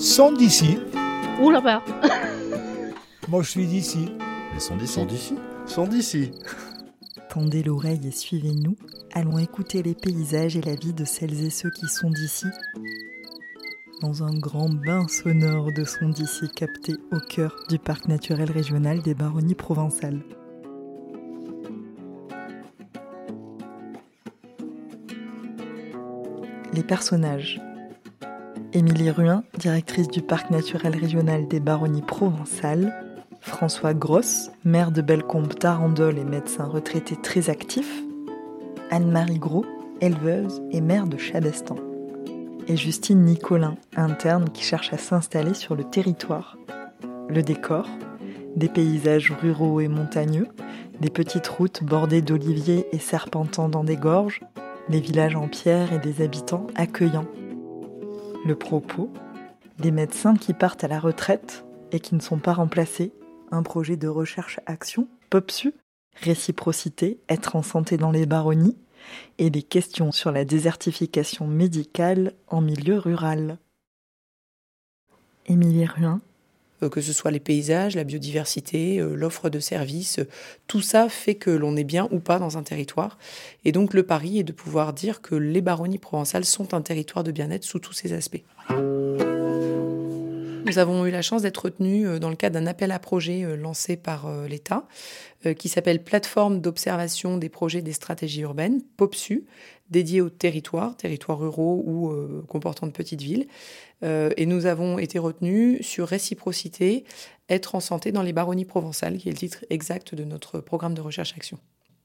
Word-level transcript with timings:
sont 0.00 0.32
d'ici. 0.32 0.78
Ouh 1.42 1.50
là-bas 1.50 1.82
Moi, 3.28 3.42
je 3.42 3.50
suis 3.50 3.66
d'ici. 3.66 4.08
Ils 4.54 4.60
sont 4.60 4.76
d'ici. 4.76 4.94
Sont 4.94 5.06
d'ici. 5.06 5.34
Sont 5.66 5.86
d'ici. 5.86 6.30
Tendez 7.28 7.62
l'oreille 7.62 8.00
et 8.06 8.10
suivez-nous. 8.10 8.76
Allons 9.12 9.38
écouter 9.38 9.82
les 9.82 9.94
paysages 9.94 10.56
et 10.56 10.62
la 10.62 10.74
vie 10.74 10.94
de 10.94 11.04
celles 11.04 11.44
et 11.44 11.50
ceux 11.50 11.70
qui 11.70 11.86
sont 11.86 12.10
d'ici. 12.10 12.46
Dans 14.00 14.24
un 14.24 14.32
grand 14.32 14.70
bain 14.70 15.06
sonore 15.06 15.68
de 15.76 15.84
sons 15.84 16.08
d'ici 16.08 16.48
capté 16.56 16.94
au 17.12 17.18
cœur 17.18 17.54
du 17.68 17.78
parc 17.78 18.08
naturel 18.08 18.50
régional 18.50 19.02
des 19.02 19.14
Baronnies 19.14 19.54
provençales. 19.54 20.22
Les 26.72 26.82
personnages. 26.82 27.60
Émilie 28.72 29.10
Ruin, 29.10 29.42
directrice 29.58 30.06
du 30.06 30.22
parc 30.22 30.50
naturel 30.50 30.96
régional 30.96 31.48
des 31.48 31.58
Baronnies 31.58 32.02
provençales. 32.02 32.94
François 33.40 33.94
Grosse, 33.94 34.52
maire 34.64 34.92
de 34.92 35.02
Bellecombe-Tarandol 35.02 36.16
et 36.18 36.24
médecin 36.24 36.66
retraité 36.66 37.16
très 37.16 37.50
actif. 37.50 38.04
Anne-Marie 38.92 39.40
Gros, 39.40 39.64
éleveuse 40.00 40.62
et 40.70 40.80
maire 40.80 41.08
de 41.08 41.16
Chabestan. 41.16 41.74
Et 42.68 42.76
Justine 42.76 43.24
Nicolin, 43.24 43.74
interne 43.96 44.48
qui 44.50 44.62
cherche 44.62 44.92
à 44.92 44.98
s'installer 44.98 45.54
sur 45.54 45.74
le 45.74 45.82
territoire. 45.82 46.56
Le 47.28 47.42
décor, 47.42 47.88
des 48.54 48.68
paysages 48.68 49.32
ruraux 49.32 49.80
et 49.80 49.88
montagneux, 49.88 50.46
des 51.00 51.10
petites 51.10 51.48
routes 51.48 51.82
bordées 51.82 52.22
d'oliviers 52.22 52.86
et 52.92 52.98
serpentant 53.00 53.68
dans 53.68 53.82
des 53.82 53.96
gorges, 53.96 54.42
des 54.88 55.00
villages 55.00 55.34
en 55.34 55.48
pierre 55.48 55.92
et 55.92 55.98
des 55.98 56.22
habitants 56.22 56.68
accueillants. 56.76 57.26
Le 58.42 58.54
propos, 58.54 59.10
des 59.78 59.90
médecins 59.90 60.34
qui 60.34 60.54
partent 60.54 60.82
à 60.82 60.88
la 60.88 60.98
retraite 60.98 61.64
et 61.92 62.00
qui 62.00 62.14
ne 62.14 62.20
sont 62.20 62.38
pas 62.38 62.54
remplacés, 62.54 63.12
un 63.50 63.62
projet 63.62 63.98
de 63.98 64.08
recherche-action, 64.08 65.08
POPSU, 65.28 65.74
réciprocité, 66.14 67.20
être 67.28 67.54
en 67.54 67.62
santé 67.62 67.98
dans 67.98 68.10
les 68.10 68.24
baronnies, 68.24 68.78
et 69.36 69.50
des 69.50 69.62
questions 69.62 70.10
sur 70.10 70.32
la 70.32 70.46
désertification 70.46 71.46
médicale 71.46 72.34
en 72.48 72.62
milieu 72.62 72.98
rural. 72.98 73.58
Émilie 75.46 75.86
Ruin, 75.86 76.22
que 76.88 77.00
ce 77.00 77.12
soit 77.12 77.30
les 77.30 77.40
paysages, 77.40 77.96
la 77.96 78.04
biodiversité, 78.04 78.98
euh, 78.98 79.14
l'offre 79.14 79.50
de 79.50 79.60
services, 79.60 80.18
euh, 80.18 80.28
tout 80.66 80.80
ça 80.80 81.08
fait 81.08 81.34
que 81.34 81.50
l'on 81.50 81.76
est 81.76 81.84
bien 81.84 82.08
ou 82.10 82.20
pas 82.20 82.38
dans 82.38 82.56
un 82.56 82.62
territoire. 82.62 83.18
Et 83.64 83.72
donc 83.72 83.94
le 83.94 84.02
pari 84.02 84.38
est 84.38 84.44
de 84.44 84.52
pouvoir 84.52 84.92
dire 84.92 85.20
que 85.20 85.34
les 85.34 85.60
baronnies 85.60 85.98
provençales 85.98 86.44
sont 86.44 86.74
un 86.74 86.80
territoire 86.80 87.24
de 87.24 87.32
bien-être 87.32 87.64
sous 87.64 87.78
tous 87.78 87.92
ses 87.92 88.12
aspects. 88.12 88.42
Nous 90.66 90.78
avons 90.78 91.04
eu 91.04 91.10
la 91.10 91.22
chance 91.22 91.42
d'être 91.42 91.64
retenus 91.64 92.06
euh, 92.06 92.18
dans 92.18 92.30
le 92.30 92.36
cadre 92.36 92.54
d'un 92.54 92.66
appel 92.66 92.92
à 92.92 92.98
projet 92.98 93.56
lancé 93.56 93.96
par 93.96 94.30
l'État 94.46 94.86
qui 95.56 95.70
s'appelle 95.70 96.04
Plateforme 96.04 96.60
d'observation 96.60 97.38
des 97.38 97.48
projets 97.48 97.80
des 97.80 97.94
stratégies 97.94 98.42
urbaines, 98.42 98.82
POPSU, 98.98 99.46
dédié 99.90 100.20
aux 100.20 100.30
territoires, 100.30 100.96
territoires 100.96 101.38
ruraux 101.38 101.82
ou 101.84 102.10
euh, 102.10 102.44
comportant 102.48 102.86
de 102.86 102.92
petites 102.92 103.22
villes. 103.22 103.46
Euh, 104.02 104.30
et 104.36 104.46
nous 104.46 104.66
avons 104.66 104.98
été 104.98 105.18
retenus 105.18 105.84
sur 105.86 106.06
réciprocité, 106.06 107.04
être 107.48 107.74
en 107.74 107.80
santé 107.80 108.12
dans 108.12 108.22
les 108.22 108.32
baronnies 108.32 108.64
provençales, 108.64 109.18
qui 109.18 109.28
est 109.28 109.32
le 109.32 109.38
titre 109.38 109.64
exact 109.70 110.14
de 110.14 110.24
notre 110.24 110.60
programme 110.60 110.94
de 110.94 111.00
recherche-action. 111.00 111.58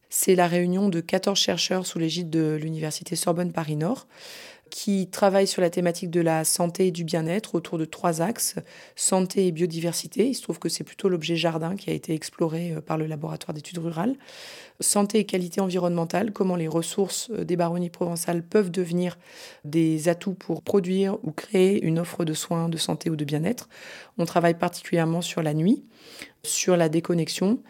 C'est 0.09 0.35
la 0.35 0.47
réunion 0.47 0.89
de 0.89 1.01
14 1.01 1.37
chercheurs 1.37 1.85
sous 1.85 1.99
l'égide 1.99 2.29
de 2.29 2.57
l'Université 2.61 3.15
Sorbonne 3.15 3.51
Paris-Nord 3.51 4.07
qui 4.75 5.07
travaillent 5.07 5.47
sur 5.47 5.61
la 5.61 5.69
thématique 5.69 6.09
de 6.09 6.19
la 6.19 6.43
santé 6.43 6.87
et 6.87 6.91
du 6.91 7.05
bien-être 7.05 7.55
autour 7.55 7.77
de 7.77 7.85
trois 7.85 8.21
axes, 8.21 8.55
santé 8.97 9.47
et 9.47 9.53
biodiversité. 9.53 10.27
Il 10.27 10.33
se 10.33 10.41
trouve 10.41 10.59
que 10.59 10.67
c'est 10.67 10.83
plutôt 10.83 11.07
l'objet 11.07 11.37
jardin 11.37 11.77
qui 11.77 11.89
a 11.89 11.93
été 11.93 12.13
exploré 12.13 12.73
euh, 12.73 12.81
par 12.81 12.97
le 12.97 13.05
laboratoire 13.05 13.53
d'études 13.53 13.77
rurales. 13.77 14.17
Santé 14.81 15.19
et 15.19 15.23
qualité 15.23 15.61
environnementale, 15.61 16.33
comment 16.33 16.57
les 16.57 16.67
ressources 16.67 17.29
euh, 17.31 17.45
des 17.45 17.55
baronnies 17.55 17.89
provençales 17.89 18.43
peuvent 18.43 18.69
devenir 18.69 19.17
des 19.63 20.09
atouts 20.09 20.33
pour 20.33 20.61
produire 20.61 21.19
ou 21.23 21.31
créer 21.31 21.81
une 21.81 21.97
offre 21.97 22.25
de 22.25 22.33
soins 22.33 22.67
de 22.67 22.75
santé 22.75 23.09
ou 23.09 23.15
de 23.15 23.23
bien-être. 23.23 23.69
On 24.17 24.25
travaille 24.25 24.57
particulièrement 24.57 25.21
sur 25.21 25.41
la 25.41 25.53
nuit, 25.53 25.85
sur 26.43 26.75
la 26.75 26.89
déconnexion 26.89 27.63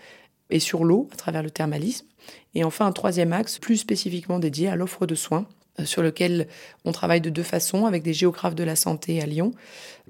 et 0.50 0.59
sur 0.59 0.84
l'eau 0.84 1.08
à 1.13 1.18
travers 1.18 1.44
le 1.44 1.52
thermalisme. 1.52 2.08
Et 2.56 2.63
enfin, 2.63 2.88
un 2.88 2.94
troisième 2.94 3.31
axe 3.31 3.59
plus 3.59 3.78
spécifiquement 3.78 4.40
dédié 4.40 4.69
à 4.69 4.75
l'offre 4.75 5.06
de 5.06 5.13
soins 5.13 5.46
sur 5.84 6.02
lequel 6.02 6.47
on 6.86 6.91
travaille 6.91 7.22
de 7.22 7.30
deux 7.30 7.44
façons 7.44 7.86
avec 7.86 8.03
des 8.03 8.13
géographes 8.13 8.56
de 8.56 8.63
la 8.63 8.75
santé 8.75 9.22
à 9.22 9.25
Lyon 9.25 9.52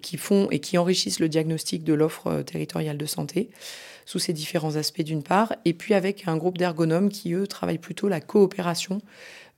qui 0.01 0.17
font 0.17 0.47
et 0.51 0.59
qui 0.59 0.77
enrichissent 0.77 1.19
le 1.19 1.29
diagnostic 1.29 1.83
de 1.83 1.93
l'offre 1.93 2.27
euh, 2.27 2.43
territoriale 2.43 2.97
de 2.97 3.05
santé 3.05 3.49
sous 4.05 4.19
ces 4.19 4.33
différents 4.33 4.75
aspects 4.75 5.01
d'une 5.01 5.23
part, 5.23 5.55
et 5.65 5.73
puis 5.73 5.95
avec 5.95 6.27
un 6.27 6.37
groupe 6.37 6.59
d'ergonomes 6.59 7.09
qui, 7.09 7.33
eux, 7.33 7.47
travaillent 7.47 7.79
plutôt 7.79 8.07
la 8.07 8.21
coopération 8.21 9.01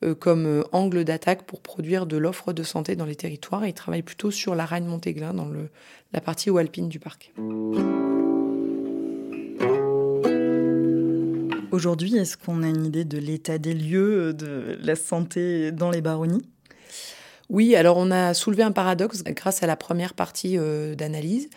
euh, 0.05 0.15
comme 0.15 0.63
angle 0.71 1.03
d'attaque 1.03 1.43
pour 1.43 1.59
produire 1.59 2.05
de 2.05 2.15
l'offre 2.15 2.53
de 2.53 2.63
santé 2.63 2.95
dans 2.95 3.05
les 3.05 3.17
territoires, 3.17 3.65
et 3.65 3.69
ils 3.69 3.73
travaillent 3.73 4.03
plutôt 4.03 4.31
sur 4.31 4.55
la 4.55 4.65
Reine 4.65 4.85
Montéglin 4.85 5.33
dans 5.33 5.49
la 6.13 6.21
partie 6.21 6.49
alpine 6.49 6.87
du 6.87 6.99
parc. 6.99 7.33
Aujourd'hui, 11.71 12.15
est-ce 12.15 12.37
qu'on 12.37 12.63
a 12.63 12.67
une 12.67 12.85
idée 12.85 13.03
de 13.03 13.17
l'état 13.17 13.57
des 13.57 13.73
lieux 13.73 14.33
de 14.33 14.79
la 14.81 14.95
santé 14.95 15.73
dans 15.73 15.91
les 15.91 15.99
baronnies? 15.99 16.47
Oui, 17.49 17.75
alors 17.75 17.97
on 17.97 18.09
a 18.09 18.33
soulevé 18.33 18.63
un 18.63 18.71
paradoxe 18.71 19.23
grâce 19.23 19.63
à 19.63 19.67
la 19.67 19.75
première 19.75 20.13
partie 20.13 20.57
euh, 20.57 20.95
d'analyse, 20.95 21.45
euh, 21.45 21.49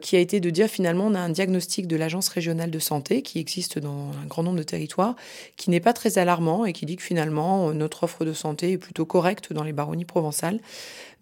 qui 0.00 0.16
a 0.16 0.18
été 0.18 0.40
de 0.40 0.50
dire 0.50 0.68
finalement 0.68 1.06
on 1.06 1.14
a 1.14 1.20
un 1.20 1.28
diagnostic 1.28 1.86
de 1.86 1.96
l'agence 1.96 2.28
régionale 2.28 2.70
de 2.70 2.78
santé 2.78 3.22
qui 3.22 3.38
existe 3.38 3.78
dans 3.78 4.10
un 4.22 4.26
grand 4.26 4.42
nombre 4.42 4.58
de 4.58 4.62
territoires, 4.62 5.16
qui 5.56 5.70
n'est 5.70 5.80
pas 5.80 5.92
très 5.92 6.18
alarmant 6.18 6.64
et 6.64 6.72
qui 6.72 6.86
dit 6.86 6.96
que 6.96 7.02
finalement 7.02 7.72
notre 7.72 8.04
offre 8.04 8.24
de 8.24 8.32
santé 8.32 8.72
est 8.72 8.78
plutôt 8.78 9.06
correcte 9.06 9.52
dans 9.52 9.62
les 9.62 9.72
baronnies 9.72 10.04
provençales. 10.04 10.60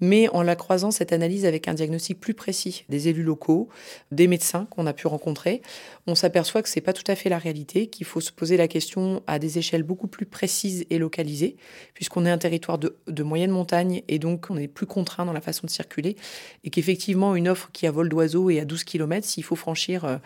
Mais 0.03 0.29
en 0.31 0.43
la 0.43 0.57
croisant 0.57 0.91
cette 0.91 1.13
analyse 1.13 1.47
avec 1.47 1.69
un 1.69 1.75
diagnostic 1.75 2.19
plus 2.19 2.35
précis 2.35 2.85
des 2.89 3.07
élus 3.07 3.23
locaux, 3.23 3.69
des 4.11 4.27
médecins 4.27 4.67
qu'on 4.69 4.89
a 4.89 4.93
pu 4.93 5.07
rencontrer, 5.07 5.63
on 6.09 6.17
s'aperçoit 6.17 6.61
que 6.61 6.69
c'est 6.69 6.81
pas 6.81 6.93
tout 6.93 7.05
à 7.07 7.15
fait 7.15 7.29
la 7.29 7.39
réalité, 7.39 7.87
qu'il 7.87 8.05
faut 8.05 8.21
se 8.21 8.33
poser 8.33 8.57
la 8.57 8.67
question 8.67 9.23
à 9.29 9.39
des 9.39 9.59
échelles 9.59 9.85
beaucoup 9.85 10.09
plus 10.09 10.27
précises 10.27 10.85
et 10.91 10.99
localisées, 10.99 11.55
puisqu'on 11.95 12.27
est 12.27 12.31
un 12.31 12.39
territoire 12.39 12.79
de, 12.79 12.97
de 13.07 13.23
moyenne 13.23 13.53
montagne 13.53 14.03
et 14.09 14.19
donc 14.19 14.47
on 14.51 14.57
est 14.57 14.67
plus 14.67 14.87
contraint 14.87 15.25
dans 15.25 15.33
la 15.33 15.41
façon 15.41 15.69
de 15.69 15.71
circuler, 15.71 16.17
et 16.65 16.71
qu'effectivement 16.71 17.37
une 17.37 17.49
offre 17.49 17.71
qui 17.73 17.87
a 17.87 17.93
vol 17.93 18.09
d'oiseau 18.09 18.51
à 18.61 18.65
12 18.65 18.85
km, 18.85 19.27
s'il 19.27 19.45
faut 19.45 19.57
franchir 19.57 20.05
euh, 20.05 20.17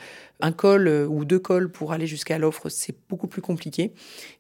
un 0.41 0.53
col 0.53 0.89
euh, 0.89 1.07
ou 1.07 1.25
deux 1.25 1.39
cols 1.39 1.71
pour 1.71 1.93
aller 1.93 2.07
jusqu'à 2.07 2.39
l'offre, 2.39 2.69
c'est 2.69 2.95
beaucoup 3.09 3.27
plus 3.27 3.43
compliqué. 3.43 3.93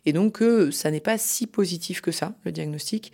Et 0.05 0.13
donc, 0.13 0.43
euh, 0.43 0.71
ça 0.71 0.91
n'est 0.91 1.01
pas 1.01 1.19
si 1.19 1.47
positif 1.47 2.01
que 2.01 2.13
ça, 2.13 2.35
le 2.45 2.53
diagnostic. 2.53 3.13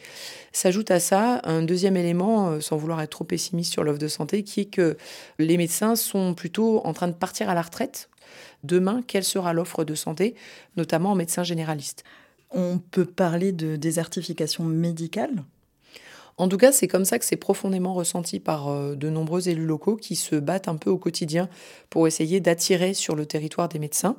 S'ajoute 0.53 0.91
à 0.91 1.01
ça 1.01 1.41
un 1.45 1.63
deuxième 1.63 1.97
élément, 1.97 2.61
sans 2.61 2.77
vouloir 2.77 3.01
être 3.01 3.11
trop 3.11 3.25
pessimiste 3.25 3.73
sur 3.73 3.85
l'offre 3.85 3.99
de 3.99 4.09
santé, 4.09 4.43
qui 4.43 4.61
est 4.61 4.67
que 4.67 4.97
les 5.39 5.57
médecins 5.57 5.97
sont 5.97 6.35
plutôt 6.35 6.85
en 6.87 6.93
train 6.93 7.09
de 7.09 7.15
partir 7.15 7.49
à 7.49 7.55
la 7.55 7.63
retraite. 7.63 8.09
Demain, 8.65 9.03
quelle 9.07 9.25
sera 9.25 9.53
l'offre 9.53 9.85
de 9.85 9.95
santé, 9.95 10.35
notamment 10.77 11.13
en 11.13 11.15
médecins 11.15 11.43
généralistes 11.43 12.05
On 12.51 12.79
peut 12.79 13.05
parler 13.05 13.53
de 13.53 13.77
désertification 13.77 14.65
médicale? 14.65 15.45
En 16.39 16.49
tout 16.49 16.57
cas, 16.57 16.73
c'est 16.73 16.89
comme 16.89 17.05
ça 17.05 17.19
que 17.19 17.25
c'est 17.25 17.37
profondément 17.37 17.95
ressenti 17.95 18.41
par 18.41 18.69
euh, 18.69 18.95
de 18.95 19.11
nombreux 19.11 19.49
élus 19.49 19.67
locaux 19.67 19.97
qui 19.97 20.17
se 20.17 20.37
battent 20.37 20.69
un 20.69 20.77
peu 20.77 20.91
au 20.91 20.99
quotidien 20.99 21.49
pour 21.91 22.07
essayer 22.07 22.41
d'attirer 22.41 22.95
sur 22.95 23.15
le 23.15 23.27
territoire 23.27 23.69
des 23.69 23.79
médecins. 23.79 24.17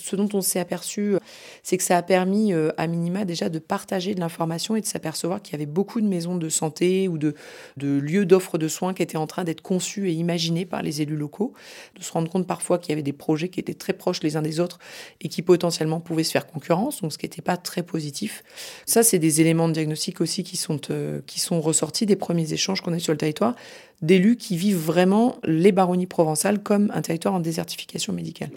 Ce 0.00 0.16
dont 0.16 0.28
on 0.32 0.40
s'est 0.40 0.60
aperçu, 0.60 1.16
c'est 1.62 1.76
que 1.76 1.82
ça 1.82 1.96
a 1.96 2.02
permis 2.02 2.52
euh, 2.52 2.70
à 2.76 2.86
minima 2.86 3.24
déjà 3.24 3.48
de 3.48 3.58
partager 3.58 4.14
de 4.14 4.20
l'information 4.20 4.76
et 4.76 4.80
de 4.80 4.86
s'apercevoir 4.86 5.42
qu'il 5.42 5.52
y 5.52 5.56
avait 5.56 5.66
beaucoup 5.66 6.00
de 6.00 6.06
maisons 6.06 6.36
de 6.36 6.48
santé 6.48 7.08
ou 7.08 7.18
de, 7.18 7.34
de 7.76 7.98
lieux 7.98 8.26
d'offres 8.26 8.58
de 8.58 8.68
soins 8.68 8.94
qui 8.94 9.02
étaient 9.02 9.16
en 9.16 9.26
train 9.26 9.44
d'être 9.44 9.60
conçus 9.60 10.08
et 10.08 10.12
imaginés 10.12 10.64
par 10.64 10.82
les 10.82 11.02
élus 11.02 11.16
locaux, 11.16 11.52
de 11.96 12.02
se 12.02 12.12
rendre 12.12 12.30
compte 12.30 12.46
parfois 12.46 12.78
qu'il 12.78 12.90
y 12.90 12.92
avait 12.92 13.02
des 13.02 13.12
projets 13.12 13.48
qui 13.48 13.60
étaient 13.60 13.74
très 13.74 13.92
proches 13.92 14.22
les 14.22 14.36
uns 14.36 14.42
des 14.42 14.60
autres 14.60 14.78
et 15.20 15.28
qui 15.28 15.42
potentiellement 15.42 16.00
pouvaient 16.00 16.24
se 16.24 16.32
faire 16.32 16.46
concurrence, 16.46 17.02
donc 17.02 17.12
ce 17.12 17.18
qui 17.18 17.26
n'était 17.26 17.42
pas 17.42 17.56
très 17.56 17.82
positif. 17.82 18.42
Ça, 18.86 19.02
c'est 19.02 19.18
des 19.18 19.40
éléments 19.40 19.68
de 19.68 19.74
diagnostic 19.74 20.20
aussi 20.20 20.42
qui 20.44 20.56
sont, 20.56 20.80
euh, 20.90 21.20
qui 21.26 21.40
sont 21.40 21.60
ressortis 21.60 22.06
des 22.06 22.16
premiers 22.16 22.52
échanges 22.52 22.80
qu'on 22.80 22.92
a 22.92 22.98
sur 22.98 23.12
le 23.12 23.18
territoire 23.18 23.54
d'élus 24.02 24.36
qui 24.36 24.56
vivent 24.56 24.78
vraiment 24.78 25.36
les 25.44 25.72
baronnies 25.72 26.06
provençales 26.06 26.62
comme 26.62 26.90
un 26.94 27.02
territoire 27.02 27.34
en 27.34 27.40
désertification 27.40 28.12
médicale. 28.12 28.50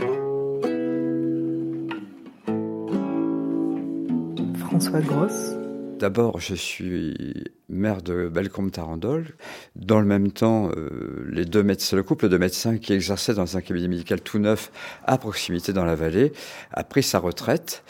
François 4.74 5.02
Grosse. 5.02 5.52
D'abord, 6.00 6.40
je 6.40 6.56
suis 6.56 7.44
maire 7.70 8.02
de 8.02 8.28
Bellecombe-Tarandol. 8.28 9.36
Dans 9.76 10.00
le 10.00 10.08
même 10.08 10.32
temps, 10.32 10.72
euh, 10.76 11.28
les 11.30 11.46
deux 11.46 11.62
médecins, 11.62 11.96
le 11.96 12.02
couple 12.02 12.28
de 12.28 12.40
médecins 12.40 12.80
qui 12.80 12.92
exerçait 12.92 13.36
dans 13.36 13.56
un 13.56 13.62
cabinet 13.62 13.88
médical 13.88 14.20
tout 14.22 14.40
neuf 14.40 14.72
à 15.04 15.20
proximité 15.20 15.74
dans 15.74 15.86
la 15.86 15.94
vallée 15.94 16.34
a 16.72 16.84
pris 16.84 17.04
sa 17.04 17.20
retraite 17.20 17.84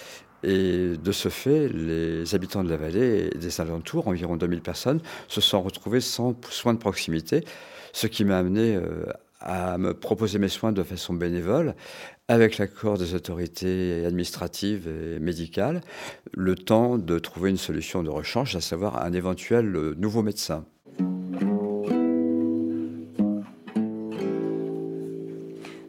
Et 0.43 0.97
de 1.01 1.11
ce 1.13 1.29
fait, 1.29 1.69
les 1.69 2.35
habitants 2.35 2.65
de 2.65 2.69
la 2.69 2.75
vallée 2.75 3.29
et 3.33 3.37
des 3.37 3.61
alentours, 3.61 4.09
environ 4.09 4.35
2000 4.35 4.59
personnes, 4.59 4.99
se 5.29 5.39
sont 5.39 5.61
retrouvés 5.61 6.01
sans 6.01 6.35
soins 6.49 6.73
de 6.73 6.79
proximité, 6.79 7.45
ce 7.93 8.07
qui 8.07 8.25
m'a 8.25 8.39
amené 8.39 8.75
euh, 8.75 9.05
à 9.39 9.77
me 9.77 9.93
proposer 9.93 10.39
mes 10.39 10.47
soins 10.47 10.71
de 10.71 10.83
façon 10.83 11.13
bénévole, 11.13 11.75
avec 12.27 12.57
l'accord 12.57 12.97
des 12.97 13.15
autorités 13.15 14.05
administratives 14.05 14.87
et 14.87 15.19
médicales, 15.19 15.81
le 16.31 16.55
temps 16.55 16.97
de 16.97 17.19
trouver 17.19 17.49
une 17.49 17.57
solution 17.57 18.01
de 18.01 18.09
rechange, 18.09 18.55
à 18.55 18.61
savoir 18.61 19.03
un 19.03 19.11
éventuel 19.11 19.75
euh, 19.75 19.93
nouveau 19.97 20.23
médecin. 20.23 20.65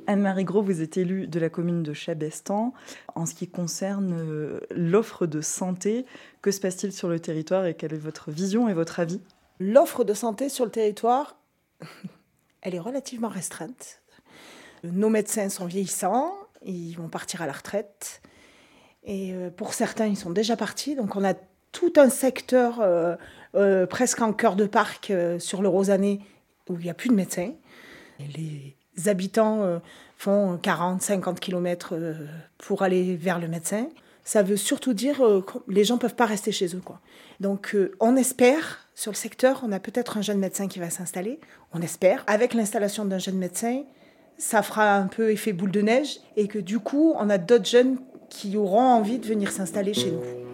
Anne-Marie 0.07 0.45
Gros, 0.45 0.63
vous 0.63 0.83
êtes 0.83 0.97
élue 0.97 1.27
de 1.27 1.41
la 1.41 1.49
commune 1.49 1.83
de 1.83 1.93
Chabestan. 1.93 2.75
En 3.15 3.27
ce 3.27 3.35
qui 3.35 3.49
concerne 3.49 4.13
euh, 4.13 4.61
l'offre 4.71 5.27
de 5.27 5.41
santé, 5.41 6.05
que 6.43 6.51
se 6.51 6.61
passe-t-il 6.61 6.93
sur 6.93 7.09
le 7.09 7.21
territoire 7.21 7.65
et 7.65 7.75
quelle 7.75 7.95
est 7.95 7.99
votre 7.99 8.31
vision 8.31 8.69
et 8.69 8.75
votre 8.75 9.01
avis? 9.01 9.21
L'offre 9.61 10.05
de 10.05 10.15
santé 10.15 10.49
sur 10.49 10.65
le 10.65 10.71
territoire, 10.71 11.37
elle 12.63 12.75
est 12.75 12.81
relativement 12.81 13.29
restreinte. 13.29 14.03
Nos 14.93 15.09
médecins 15.09 15.49
sont 15.49 15.67
vieillissants, 15.67 16.33
ils 16.65 16.95
vont 16.95 17.09
partir 17.09 17.43
à 17.43 17.47
la 17.47 17.53
retraite. 17.53 18.23
Et 19.05 19.33
euh, 19.33 19.51
pour 19.51 19.75
certains, 19.75 20.07
ils 20.07 20.17
sont 20.17 20.31
déjà 20.31 20.57
partis. 20.57 20.95
Donc 20.95 21.17
on 21.17 21.25
a 21.25 21.35
tout 21.73 21.93
un 21.97 22.09
secteur 22.09 22.81
euh, 22.81 23.87
presque 23.87 24.21
en 24.21 24.33
cœur 24.33 24.57
de 24.57 24.67
parc 24.67 25.13
sur 25.39 25.63
le 25.63 25.69
Rosané 25.69 26.21
où 26.69 26.75
il 26.79 26.85
n'y 26.85 26.91
a 26.91 26.95
plus 26.95 27.09
de 27.09 27.15
médecins. 27.15 27.53
Les 28.19 28.77
habitants 29.07 29.63
euh, 29.63 29.79
font 30.17 30.59
40, 30.63 31.03
50 31.03 31.41
km 31.41 31.95
pour 32.59 32.83
aller 32.83 33.17
vers 33.17 33.39
le 33.39 33.49
médecin. 33.49 33.89
Ça 34.25 34.43
veut 34.43 34.57
surtout 34.57 34.95
dire 34.95 35.19
que 35.19 35.23
euh, 35.23 35.61
les 35.69 35.85
gens 35.85 35.95
ne 35.95 36.01
peuvent 36.01 36.15
pas 36.15 36.25
rester 36.25 36.51
chez 36.51 36.75
eux. 36.75 36.81
Quoi. 36.83 37.01
Donc 37.41 37.75
euh, 37.75 37.93
on 38.01 38.17
espère, 38.17 38.89
sur 38.95 39.13
le 39.13 39.17
secteur, 39.17 39.63
on 39.67 39.71
a 39.71 39.79
peut-être 39.79 40.17
un 40.17 40.23
jeune 40.23 40.39
médecin 40.39 40.67
qui 40.67 40.79
va 40.79 40.89
s'installer. 40.89 41.39
On 41.73 41.83
espère. 41.83 42.25
Avec 42.27 42.55
l'installation 42.55 43.05
d'un 43.05 43.19
jeune 43.19 43.37
médecin, 43.37 43.83
ça 44.39 44.63
fera 44.63 44.97
un 44.97 45.07
peu 45.07 45.31
effet 45.31 45.53
boule 45.53 45.71
de 45.71 45.81
neige 45.81 46.21
et 46.37 46.49
que 46.49 46.59
du 46.59 46.79
coup, 46.79 47.15
on 47.19 47.31
a 47.31 47.39
d'autres 47.39 47.67
jeunes 47.67 47.97
qui 48.29 48.57
auront 48.57 48.81
envie 48.81 49.19
de 49.19 49.27
venir 49.27 49.51
s'installer 49.51 49.95
chez 49.95 50.11
nous. 50.11 50.45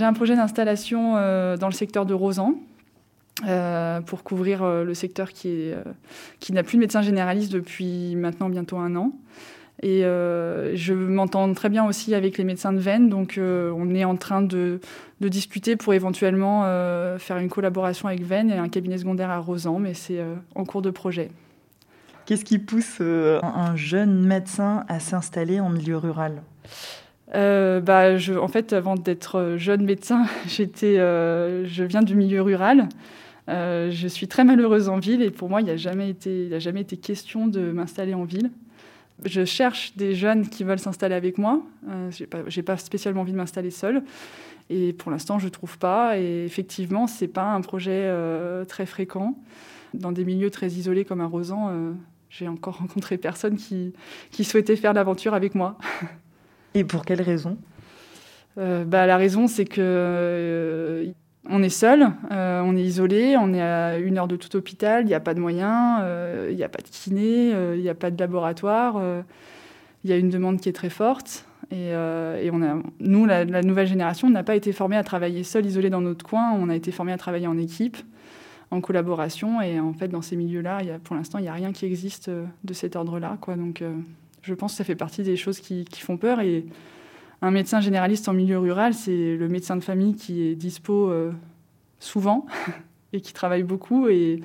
J'ai 0.00 0.06
un 0.06 0.14
projet 0.14 0.34
d'installation 0.34 1.18
euh, 1.18 1.58
dans 1.58 1.66
le 1.66 1.74
secteur 1.74 2.06
de 2.06 2.14
Rosan. 2.14 2.54
Euh, 3.48 4.02
pour 4.02 4.22
couvrir 4.22 4.62
euh, 4.62 4.84
le 4.84 4.92
secteur 4.92 5.32
qui, 5.32 5.70
qui 6.40 6.52
n'a 6.52 6.62
plus 6.62 6.76
de 6.76 6.80
médecin 6.80 7.00
généraliste 7.00 7.52
depuis 7.52 8.14
maintenant 8.16 8.48
bientôt 8.48 8.76
un 8.76 8.96
an. 8.96 9.12
Et 9.82 10.02
je 10.02 10.92
m'entends 10.92 11.50
très 11.54 11.70
bien 11.70 11.86
aussi 11.86 12.14
avec 12.14 12.36
les 12.36 12.44
médecins 12.44 12.74
de 12.74 12.78
Vennes, 12.78 13.08
donc 13.08 13.40
on 13.40 13.94
est 13.94 14.04
en 14.04 14.14
train 14.14 14.42
de, 14.42 14.78
de 15.22 15.28
discuter 15.28 15.76
pour 15.76 15.94
éventuellement 15.94 16.64
faire 17.18 17.38
une 17.38 17.48
collaboration 17.48 18.06
avec 18.06 18.22
Vennes 18.22 18.50
et 18.50 18.58
un 18.58 18.68
cabinet 18.68 18.98
secondaire 18.98 19.30
à 19.30 19.38
Rosan, 19.38 19.78
mais 19.78 19.94
c'est 19.94 20.22
en 20.54 20.66
cours 20.66 20.82
de 20.82 20.90
projet. 20.90 21.30
Qu'est-ce 22.26 22.44
qui 22.44 22.58
pousse 22.58 23.00
un 23.00 23.74
jeune 23.74 24.22
médecin 24.26 24.84
à 24.86 25.00
s'installer 25.00 25.60
en 25.60 25.70
milieu 25.70 25.96
rural? 25.96 26.42
Euh, 27.34 27.80
bah, 27.80 28.16
je, 28.16 28.34
en 28.34 28.48
fait, 28.48 28.72
avant 28.72 28.96
d'être 28.96 29.54
jeune 29.56 29.84
médecin, 29.84 30.24
j'étais, 30.46 30.98
euh, 30.98 31.64
je 31.66 31.84
viens 31.84 32.02
du 32.02 32.14
milieu 32.14 32.42
rural. 32.42 32.88
Euh, 33.48 33.90
je 33.90 34.08
suis 34.08 34.28
très 34.28 34.44
malheureuse 34.44 34.88
en 34.88 34.98
ville 34.98 35.22
et 35.22 35.30
pour 35.30 35.48
moi, 35.48 35.60
il 35.60 35.66
n'a 35.66 35.76
jamais, 35.76 36.10
été, 36.10 36.58
jamais 36.60 36.82
été 36.82 36.96
question 36.96 37.46
de 37.46 37.72
m'installer 37.72 38.14
en 38.14 38.24
ville. 38.24 38.50
Je 39.24 39.44
cherche 39.44 39.96
des 39.96 40.14
jeunes 40.14 40.48
qui 40.48 40.64
veulent 40.64 40.78
s'installer 40.78 41.14
avec 41.14 41.36
moi. 41.38 41.62
je 42.10 42.22
n'ai 42.22 42.26
pas, 42.26 42.74
pas, 42.74 42.76
spécialement 42.78 43.20
envie 43.22 43.32
de 43.32 43.36
m'installer 43.36 43.70
seule. 43.70 44.02
Et 44.70 44.92
pour 44.92 45.10
l'instant, 45.10 45.38
je 45.38 45.46
ne 45.46 45.50
trouve 45.50 45.78
pas. 45.78 46.18
Et 46.18 46.44
effectivement, 46.44 47.06
ce 47.06 47.24
n'est 47.24 47.28
pas 47.28 47.52
un 47.52 47.60
projet 47.60 48.10
très 48.66 48.86
fréquent. 48.86 49.36
Dans 49.92 50.12
des 50.12 50.24
milieux 50.24 50.50
très 50.50 50.68
isolés 50.68 51.04
comme 51.04 51.20
un 51.20 51.26
Rosan, 51.26 51.94
j'ai 52.30 52.48
encore 52.48 52.78
rencontré 52.78 53.18
personne 53.18 53.56
qui, 53.56 53.92
qui 54.30 54.44
souhaitait 54.44 54.76
faire 54.76 54.94
l'aventure 54.94 55.34
avec 55.34 55.54
moi. 55.54 55.76
Et 56.74 56.84
pour 56.84 57.04
quelle 57.04 57.22
raison? 57.22 57.58
Euh, 58.58 58.84
bah, 58.84 59.06
La 59.06 59.16
raison, 59.16 59.46
c'est 59.48 59.64
que 59.64 59.80
euh, 59.80 61.12
on 61.48 61.62
est 61.62 61.68
seul, 61.70 62.10
euh, 62.30 62.60
on 62.64 62.76
est 62.76 62.82
isolé, 62.82 63.36
on 63.38 63.52
est 63.54 63.62
à 63.62 63.98
une 63.98 64.18
heure 64.18 64.28
de 64.28 64.36
tout 64.36 64.54
hôpital, 64.56 65.04
il 65.04 65.06
n'y 65.06 65.14
a 65.14 65.20
pas 65.20 65.34
de 65.34 65.40
moyens, 65.40 66.02
il 66.50 66.56
n'y 66.56 66.62
a 66.62 66.68
pas 66.68 66.82
de 66.82 66.88
kiné, 66.88 67.50
il 67.74 67.80
n'y 67.80 67.88
a 67.88 67.94
pas 67.94 68.10
de 68.10 68.18
laboratoire, 68.18 69.00
il 70.04 70.10
y 70.10 70.12
a 70.12 70.16
une 70.16 70.30
demande 70.30 70.60
qui 70.60 70.68
est 70.68 70.74
très 70.74 70.90
forte. 70.90 71.46
Et, 71.70 71.92
on 72.52 72.62
a, 72.62 72.82
nous, 72.98 73.26
la, 73.26 73.44
nouvelle 73.62 73.86
génération, 73.86 74.28
n'a 74.28 74.42
pas 74.42 74.56
été 74.56 74.72
formée 74.72 74.96
à 74.96 75.04
travailler 75.04 75.44
seul, 75.44 75.64
isolé 75.66 75.88
dans 75.88 76.00
notre 76.00 76.26
coin, 76.26 76.52
on 76.52 76.68
a 76.68 76.76
été 76.76 76.90
formé 76.90 77.12
à 77.12 77.16
travailler 77.16 77.46
en 77.46 77.56
équipe, 77.56 77.96
en 78.70 78.80
collaboration. 78.80 79.60
Et 79.60 79.80
en 79.80 79.94
fait, 79.94 80.08
dans 80.08 80.22
ces 80.22 80.36
milieux-là, 80.36 80.80
pour 81.04 81.16
l'instant, 81.16 81.38
il 81.38 81.42
n'y 81.42 81.48
a 81.48 81.54
rien 81.54 81.72
qui 81.72 81.86
existe 81.86 82.30
de 82.30 82.74
cet 82.74 82.96
ordre-là. 82.96 83.38
Donc, 83.56 83.82
je 84.42 84.54
pense 84.54 84.72
que 84.72 84.78
ça 84.78 84.84
fait 84.84 84.94
partie 84.94 85.22
des 85.22 85.36
choses 85.36 85.60
qui, 85.60 85.84
font 86.00 86.16
peur. 86.16 86.40
Et 86.40 86.66
un 87.42 87.50
médecin 87.50 87.80
généraliste 87.80 88.28
en 88.28 88.32
milieu 88.32 88.58
rural, 88.58 88.94
c'est 88.94 89.36
le 89.36 89.48
médecin 89.48 89.76
de 89.76 89.82
famille 89.82 90.14
qui 90.14 90.42
est 90.42 90.54
dispo 90.54 91.10
euh, 91.10 91.32
souvent 91.98 92.46
et 93.12 93.20
qui 93.20 93.32
travaille 93.32 93.62
beaucoup. 93.62 94.08
Et, 94.08 94.40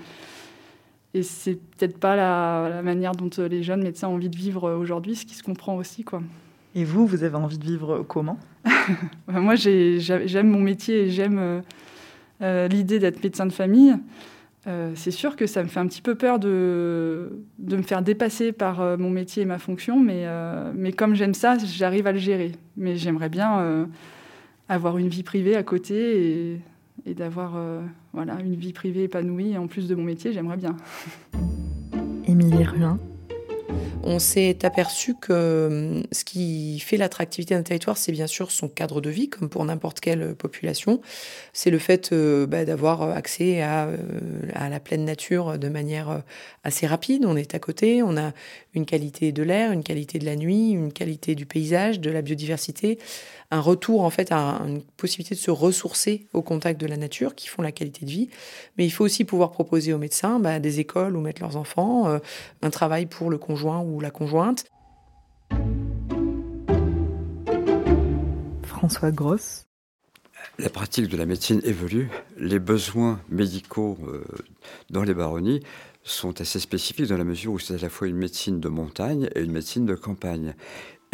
et 1.14 1.24
c'est 1.24 1.56
peut-être 1.56 1.98
pas 1.98 2.16
la, 2.16 2.82
manière 2.82 3.14
dont 3.14 3.30
les 3.50 3.64
jeunes 3.64 3.84
médecins 3.84 4.08
ont 4.08 4.16
envie 4.16 4.30
de 4.30 4.38
vivre 4.38 4.72
aujourd'hui, 4.72 5.16
ce 5.16 5.26
qui 5.26 5.36
se 5.36 5.44
comprend 5.44 5.78
aussi. 5.78 6.04
Quoi. 6.04 6.22
Et 6.76 6.84
vous, 6.84 7.06
vous 7.08 7.24
avez 7.24 7.36
envie 7.36 7.58
de 7.58 7.64
vivre 7.64 8.04
comment? 8.08 8.38
Moi, 9.28 9.56
j'aime 9.56 10.50
mon 10.50 10.60
métier 10.60 11.04
et 11.04 11.10
j'aime 11.10 11.40
euh, 11.40 11.62
euh, 12.42 12.68
l'idée 12.68 13.00
d'être 13.00 13.24
médecin 13.24 13.46
de 13.46 13.54
famille. 13.54 13.96
Euh, 14.68 14.94
c'est 14.96 15.12
sûr 15.12 15.36
que 15.36 15.46
ça 15.46 15.62
me 15.62 15.68
fait 15.68 15.80
un 15.80 15.88
petit 15.88 16.02
peu 16.02 16.16
peur 16.16 16.40
de, 16.40 17.30
me 17.60 17.82
faire 17.84 18.02
dépasser 18.02 18.52
par 18.52 18.82
euh, 18.82 18.98
mon 18.98 19.12
métier 19.12 19.44
et 19.44 19.46
ma 19.46 19.60
fonction, 19.60 20.04
euh, 20.10 20.72
mais, 20.76 20.92
comme 20.92 21.14
j'aime 21.14 21.36
ça, 21.36 21.58
j'arrive 21.58 22.08
à 22.08 22.12
le 22.12 22.18
gérer. 22.18 22.52
Mais 22.76 22.96
j'aimerais 22.96 23.30
bien 23.30 23.88
avoir 24.68 24.98
une 24.98 25.08
vie 25.08 25.24
privée 25.24 25.56
à 25.56 25.64
côté 25.64 26.60
et, 27.06 27.14
d'avoir 27.14 27.60
voilà, 28.14 28.38
une 28.44 28.56
vie 28.56 28.74
privée 28.74 29.04
épanouie 29.04 29.58
en 29.58 29.68
plus 29.68 29.88
de 29.88 29.96
mon 29.96 30.04
métier, 30.04 30.34
j'aimerais 30.34 30.58
bien. 30.58 30.76
Émilie 32.28 32.64
Ruin, 32.64 33.00
on 34.06 34.20
s'est 34.20 34.64
aperçu 34.64 35.16
que 35.16 35.68
hum, 35.98 36.04
ce 36.12 36.24
qui 36.24 36.80
fait 36.80 36.98
l'attractivité 36.98 37.56
d'un 37.56 37.64
territoire, 37.64 37.98
c'est 37.98 38.12
bien 38.12 38.28
sûr 38.28 38.52
son 38.52 38.70
cadre 38.70 39.02
de 39.02 39.10
vie, 39.10 39.30
comme 39.30 39.50
pour 39.50 39.66
n'importe 39.66 40.00
quelle 40.00 40.36
population. 40.36 41.02
C'est 41.54 41.72
le 41.72 41.80
fait 41.80 42.12
euh, 42.14 42.46
bah, 42.46 42.66
d'avoir 42.66 43.02
accès 43.02 43.62
euh, 43.62 43.98
à, 44.54 44.70
la 44.70 44.80
pleine 44.80 45.06
nature 45.06 45.58
de 45.58 45.70
manière 45.70 46.10
euh, 46.10 46.20
assez 46.64 46.86
rapide. 46.86 47.26
On 47.26 47.36
est 47.36 47.56
à 47.56 47.60
côté, 47.60 48.04
on 48.04 48.16
a 48.16 48.32
une 48.76 48.86
qualité 48.86 49.32
de 49.32 49.44
l'air, 49.44 49.72
une 49.72 49.84
qualité 49.84 50.20
de 50.20 50.26
la 50.26 50.36
nuit, 50.36 50.72
une 50.72 50.94
qualité 50.94 51.34
du 51.34 51.46
paysage, 51.46 52.00
de 52.00 52.12
la 52.12 52.22
biodiversité, 52.22 53.00
un 53.52 53.60
retour 53.60 54.04
en 54.04 54.10
fait 54.10 54.32
à 54.32 54.62
une 54.66 54.82
possibilité 54.82 55.36
de 55.36 55.40
se 55.40 55.52
ressourcer 55.52 56.28
au 56.34 56.42
contact 56.42 56.80
de 56.80 56.88
la 56.88 56.98
nature 56.98 57.36
qui 57.36 57.48
font 57.48 57.62
la 57.62 57.72
qualité 57.72 58.06
de 58.06 58.12
vie. 58.12 58.30
Mais 58.78 58.86
il 58.86 58.90
faut 58.90 59.06
aussi 59.06 59.24
pouvoir 59.24 59.52
proposer 59.52 59.94
aux 59.94 59.98
médecins 59.98 60.40
bah, 60.40 60.60
des 60.60 60.80
écoles 60.80 61.16
où 61.16 61.22
mettre 61.22 61.42
leurs 61.42 61.58
enfants, 61.58 62.08
euh, 62.08 62.20
un 62.62 62.70
travail 62.70 63.06
pour 63.06 63.30
le 63.30 63.38
conjoint 63.38 63.82
ou 63.82 64.00
la 64.00 64.12
conjointe. 64.12 64.66
François 68.64 69.12
Grosse. 69.12 69.66
La 70.60 70.70
pratique 70.70 71.08
de 71.08 71.18
la 71.18 71.26
médecine 71.26 71.60
évolue. 71.64 72.10
Les 72.38 72.60
besoins 72.60 73.20
médicaux 73.30 73.98
euh, 74.08 74.24
dans 74.90 75.04
les 75.04 75.14
baronnies 75.14 75.62
sont 76.04 76.40
assez 76.40 76.60
spécifiques 76.60 77.08
dans 77.08 77.18
la 77.18 77.24
mesure 77.24 77.54
où 77.54 77.60
c'est 77.60 77.74
à 77.74 77.78
la 77.78 77.90
fois 77.90 78.08
une 78.08 78.16
médecine 78.16 78.60
de 78.60 78.70
montagne 78.70 79.28
et 79.36 79.42
une 79.42 79.52
médecine 79.52 79.86
de 79.86 79.96
campagne. 79.96 80.56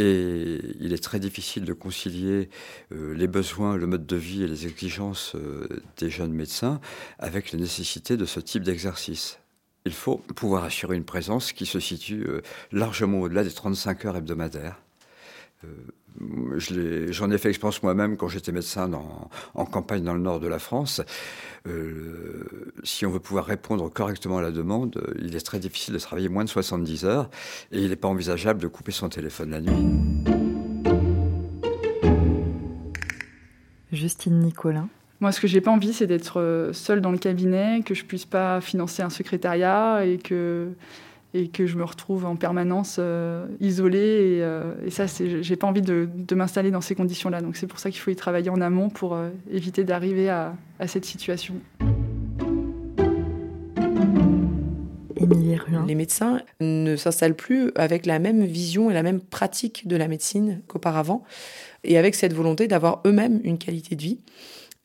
Et 0.02 0.60
il 0.80 0.94
est 0.94 1.04
très 1.04 1.20
difficile 1.20 1.64
de 1.64 1.74
concilier 1.74 2.50
euh, 2.92 3.14
les 3.14 3.28
besoins, 3.28 3.76
le 3.78 3.86
mode 3.86 4.08
de 4.08 4.16
vie 4.16 4.42
et 4.42 4.48
les 4.48 4.66
exigences 4.66 5.36
euh, 5.36 5.68
des 5.98 6.10
jeunes 6.10 6.34
médecins 6.34 6.82
avec 7.20 7.52
la 7.52 7.60
nécessité 7.60 8.18
de 8.18 8.26
ce 8.26 8.40
type 8.40 8.64
d'exercice. 8.64 9.38
Il 9.86 9.94
faut 9.94 10.18
pouvoir 10.18 10.64
assurer 10.64 10.96
une 10.96 11.04
présence 11.04 11.54
qui 11.54 11.68
se 11.68 11.80
situe 11.80 12.26
euh, 12.28 12.42
largement 12.72 13.22
au-delà 13.22 13.44
des 13.44 13.52
35 13.52 14.06
heures 14.06 14.18
hebdomadaires. 14.18 14.82
J'en 16.20 17.32
ai, 17.32 17.38
fait 17.38 17.50
expérience 17.50 17.82
moi-même 17.84 18.18
quand 18.18 18.28
j'étais 18.28 18.52
médecin 18.52 18.92
en 19.54 19.66
campagne 19.66 20.04
dans 20.04 20.14
le 20.14 20.20
nord 20.20 20.40
de 20.40 20.48
la 20.48 20.60
France. 20.60 21.02
Euh, 21.68 22.74
si 22.84 23.06
on 23.06 23.12
veut 23.12 23.20
pouvoir 23.20 23.46
répondre 23.46 23.88
correctement 23.90 24.40
à 24.40 24.42
la 24.42 24.52
demande, 24.52 24.98
euh, 24.98 25.14
il 25.22 25.36
est 25.36 25.46
très 25.46 25.60
difficile 25.60 25.94
de 25.94 26.00
travailler 26.00 26.28
moins 26.28 26.44
de 26.44 26.50
70 26.50 27.06
heures 27.06 27.30
et 27.72 27.80
il 27.80 27.90
n'est 27.90 27.96
pas 27.96 28.08
envisageable 28.08 28.60
de 28.62 28.68
couper 28.68 28.92
son 28.92 29.10
téléphone 29.10 29.52
la 29.52 29.62
nuit. 29.62 30.26
Justine 33.92 34.40
Nicolin. 34.40 34.90
Moi, 35.20 35.32
ce 35.32 35.40
que 35.40 35.48
j'ai 35.48 35.62
pas 35.62 35.72
envie, 35.72 35.94
c'est 35.94 36.08
d'être 36.08 36.72
seule 36.74 37.02
dans 37.02 37.12
le 37.12 37.20
cabinet, 37.20 37.82
que 37.86 37.94
je 37.94 38.04
puisse 38.06 38.26
pas 38.26 38.60
financer 38.60 39.04
un 39.04 39.12
secrétariat 39.12 40.04
et 40.04 40.18
que 40.18 40.70
et 41.34 41.48
que 41.48 41.66
je 41.66 41.78
me 41.78 41.84
retrouve 41.84 42.26
en 42.26 42.36
permanence 42.36 42.98
euh, 43.00 43.48
isolée. 43.60 43.98
Et, 43.98 44.44
euh, 44.44 44.74
et 44.86 44.90
ça, 44.90 45.06
j'ai 45.08 45.56
pas 45.56 45.68
envie 45.68 45.82
de, 45.82 46.10
de 46.14 46.36
m'installer 46.36 46.72
dans 46.72 46.82
ces 46.82 46.96
conditions-là. 46.96 47.42
Donc 47.42 47.56
c'est 47.56 47.68
pour 47.68 47.80
ça 47.80 47.90
qu'il 47.90 48.02
faut 48.02 48.12
y 48.12 48.16
travailler 48.16 48.50
en 48.50 48.62
amont 48.62 48.90
pour 48.90 49.16
euh, 49.16 49.30
éviter 49.50 49.84
d'arriver 49.84 50.30
à, 50.30 50.56
à, 50.80 50.88
cette 50.88 51.06
situation. 51.06 51.56
Les 55.88 55.96
médecins 55.96 56.42
ne 56.60 56.96
s'installent 56.96 57.36
plus 57.36 57.72
avec 57.76 58.06
la 58.06 58.20
même 58.20 58.44
vision 58.44 58.92
et 58.92 58.94
la 58.94 59.04
même 59.04 59.22
pratique 59.22 59.88
de 59.88 59.96
la 59.96 60.08
médecine 60.08 60.62
qu'auparavant, 60.68 61.24
et 61.84 61.98
avec 61.98 62.16
cette 62.16 62.34
volonté 62.34 62.68
d'avoir 62.68 63.02
eux-mêmes 63.06 63.40
une 63.44 63.58
qualité 63.58 63.96
de 63.96 64.02
vie. 64.02 64.20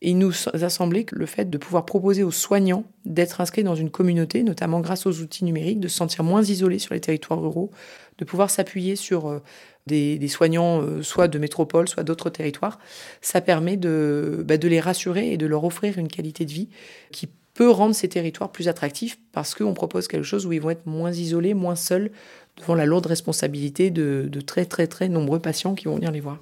Et 0.06 0.10
il 0.10 0.18
nous 0.18 0.32
a 0.52 0.68
semblé 0.68 1.02
que 1.02 1.16
le 1.16 1.26
fait 1.26 1.50
de 1.50 1.58
pouvoir 1.58 1.84
proposer 1.84 2.22
aux 2.22 2.30
soignants 2.30 2.84
d'être 3.04 3.40
inscrits 3.40 3.64
dans 3.64 3.75
une 3.75 3.90
communauté, 3.90 4.44
notamment 4.44 4.78
grâce 4.78 5.04
aux 5.04 5.20
outils 5.20 5.44
numériques, 5.44 5.80
de 5.80 5.88
se 5.88 5.96
sentir 5.96 6.22
moins 6.22 6.44
isolés 6.44 6.78
sur 6.78 6.94
les 6.94 7.00
territoires 7.00 7.42
ruraux, 7.42 7.72
de 8.18 8.25
pouvoir 8.25 8.48
s'appuyer 8.48 8.94
sur 8.94 9.26
euh, 9.26 9.42
des, 9.88 10.28
soignants 10.28 10.80
euh, 10.80 11.02
soit 11.02 11.26
de 11.26 11.40
métropole, 11.40 11.88
soit 11.88 12.04
d'autres 12.04 12.30
territoires, 12.30 12.78
ça 13.20 13.40
permet 13.40 13.76
de, 13.76 14.44
bah, 14.46 14.58
de 14.58 14.68
les 14.68 14.78
rassurer 14.78 15.32
et 15.32 15.36
de 15.36 15.46
leur 15.46 15.64
offrir 15.64 15.98
une 15.98 16.08
qualité 16.08 16.44
de 16.44 16.52
vie 16.52 16.68
qui 17.10 17.28
peut 17.54 17.68
rendre 17.68 17.96
ces 17.96 18.08
territoires 18.08 18.52
plus 18.52 18.68
attractifs 18.68 19.18
parce 19.32 19.56
qu'on 19.56 19.75
propose 19.75 20.06
quelque 20.06 20.22
chose 20.22 20.46
où 20.46 20.52
ils 20.52 20.60
vont 20.60 20.70
être 20.70 20.86
moins 20.86 21.10
isolés, 21.10 21.52
moins 21.52 21.75
seuls 21.75 22.12
devant 22.56 22.76
la 22.76 22.86
lourde 22.86 23.06
responsabilité 23.06 23.90
de, 23.90 24.30
très 24.46 24.66
très 24.66 25.08
nombreux 25.08 25.40
patients 25.40 25.75
qui 25.75 25.86
vont 25.86 25.96
venir 25.96 26.12
les 26.12 26.20
voir. 26.20 26.38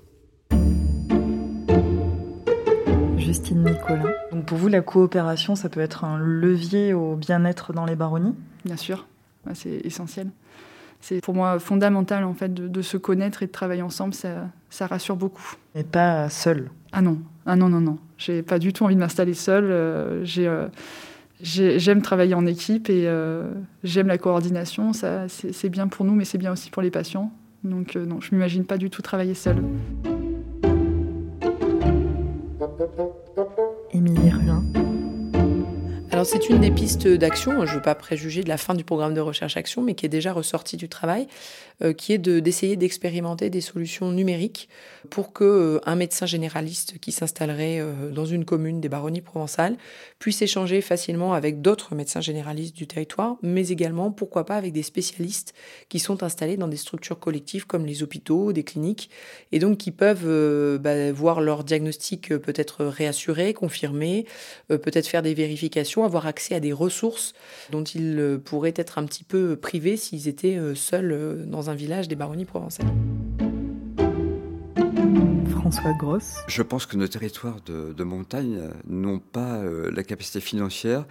Justine 3.24 3.64
Nicolas. 3.64 4.12
Donc 4.32 4.44
pour 4.44 4.58
vous, 4.58 4.68
la 4.68 4.82
coopération, 4.82 5.56
ça 5.56 5.70
peut 5.70 5.80
être 5.80 6.04
un 6.04 6.18
levier 6.18 6.92
au 6.92 7.16
bien-être 7.16 7.72
dans 7.72 7.86
les 7.86 7.96
baronnies 7.96 8.34
Bien 8.66 8.76
sûr, 8.76 9.06
c'est 9.54 9.80
essentiel. 9.84 10.28
C'est 11.00 11.22
pour 11.22 11.34
moi 11.34 11.58
fondamental 11.58 12.24
en 12.24 12.34
fait 12.34 12.52
de, 12.52 12.82
se 12.82 12.98
connaître 12.98 13.42
et 13.42 13.46
de 13.46 13.50
travailler 13.50 13.80
ensemble, 13.80 14.12
ça, 14.12 14.48
ça 14.68 14.86
rassure 14.86 15.16
beaucoup. 15.16 15.54
Et 15.74 15.84
pas 15.84 16.28
seul 16.28 16.70
Ah 16.92 17.00
non, 17.00 17.18
ah 17.46 17.56
non, 17.56 17.70
non, 17.70 17.80
non. 17.80 17.98
J'ai 18.18 18.42
pas 18.42 18.58
du 18.58 18.74
tout 18.74 18.84
envie 18.84 18.94
de 18.94 19.00
m'installer 19.00 19.34
seule. 19.34 19.68
Euh, 19.70 20.24
euh, 20.38 20.68
j'aime 21.40 22.02
travailler 22.02 22.34
en 22.34 22.44
équipe 22.44 22.90
et 22.90 23.06
euh, 23.06 23.52
j'aime 23.84 24.06
la 24.06 24.18
coordination. 24.18 24.92
Ça, 24.92 25.28
c'est 25.28 25.68
bien 25.70 25.88
pour 25.88 26.04
nous, 26.04 26.14
mais 26.14 26.26
c'est 26.26 26.38
bien 26.38 26.52
aussi 26.52 26.70
pour 26.70 26.82
les 26.82 26.90
patients. 26.90 27.32
Donc 27.64 27.96
non, 27.96 28.20
je 28.20 28.34
m'imagine 28.34 28.66
pas 28.66 28.76
du 28.76 28.90
tout 28.90 29.00
travailler 29.00 29.34
seule. 29.34 29.62
Émilie. 33.92 34.32
Alors 36.14 36.26
c'est 36.26 36.48
une 36.48 36.60
des 36.60 36.70
pistes 36.70 37.08
d'action, 37.08 37.66
je 37.66 37.72
ne 37.72 37.76
veux 37.78 37.82
pas 37.82 37.96
préjuger 37.96 38.44
de 38.44 38.48
la 38.48 38.56
fin 38.56 38.74
du 38.74 38.84
programme 38.84 39.14
de 39.14 39.20
recherche-action, 39.20 39.82
mais 39.82 39.94
qui 39.94 40.06
est 40.06 40.08
déjà 40.08 40.32
ressortie 40.32 40.76
du 40.76 40.88
travail, 40.88 41.26
euh, 41.82 41.92
qui 41.92 42.12
est 42.12 42.18
d'essayer 42.18 42.76
d'expérimenter 42.76 43.50
des 43.50 43.60
solutions 43.60 44.12
numériques 44.12 44.68
pour 45.10 45.32
que 45.32 45.42
euh, 45.42 45.80
un 45.86 45.96
médecin 45.96 46.24
généraliste 46.24 47.00
qui 47.00 47.10
s'installerait 47.10 47.80
euh, 47.80 48.10
dans 48.12 48.26
une 48.26 48.44
commune 48.44 48.80
des 48.80 48.88
baronnies 48.88 49.22
provençales 49.22 49.76
puisse 50.20 50.40
échanger 50.40 50.82
facilement 50.82 51.32
avec 51.32 51.62
d'autres 51.62 51.96
médecins 51.96 52.20
généralistes 52.20 52.76
du 52.76 52.86
territoire, 52.86 53.34
mais 53.42 53.70
également, 53.70 54.12
pourquoi 54.12 54.46
pas, 54.46 54.54
avec 54.54 54.72
des 54.72 54.84
spécialistes 54.84 55.52
qui 55.88 55.98
sont 55.98 56.22
installés 56.22 56.56
dans 56.56 56.68
des 56.68 56.76
structures 56.76 57.18
collectives 57.18 57.66
comme 57.66 57.86
les 57.86 58.04
hôpitaux, 58.04 58.52
des 58.52 58.62
cliniques, 58.62 59.10
et 59.50 59.58
donc 59.58 59.78
qui 59.78 59.90
peuvent 59.90 60.78
bah, 60.78 61.10
voir 61.10 61.40
leur 61.40 61.64
diagnostic 61.64 62.28
peut-être 62.36 62.84
réassuré, 62.84 63.52
confirmé, 63.52 64.26
peut-être 64.68 65.08
faire 65.08 65.22
des 65.22 65.34
vérifications, 65.34 66.03
avoir 66.04 66.26
accès 66.26 66.54
à 66.54 66.60
des 66.60 66.72
ressources 66.72 67.32
dont 67.70 67.84
ils 67.84 68.40
pourraient 68.44 68.74
être 68.76 68.98
un 68.98 69.04
petit 69.04 69.24
peu 69.24 69.56
privés 69.56 69.96
s'ils 69.96 70.28
étaient 70.28 70.58
seuls 70.74 71.44
dans 71.46 71.70
un 71.70 71.74
village 71.74 72.08
des 72.08 72.16
baronnies 72.16 72.44
provençales. 72.44 72.86
François 75.64 75.94
Grosse. 75.94 76.36
Je 76.46 76.62
pense 76.62 76.84
que 76.84 76.98
nos 76.98 77.08
territoires 77.08 77.58
de, 77.62 78.04
montagne 78.04 78.70
n'ont 78.86 79.18
pas 79.18 79.56
euh, 79.56 79.90
la 79.90 80.02
capacité 80.02 80.40
financière 80.40 81.06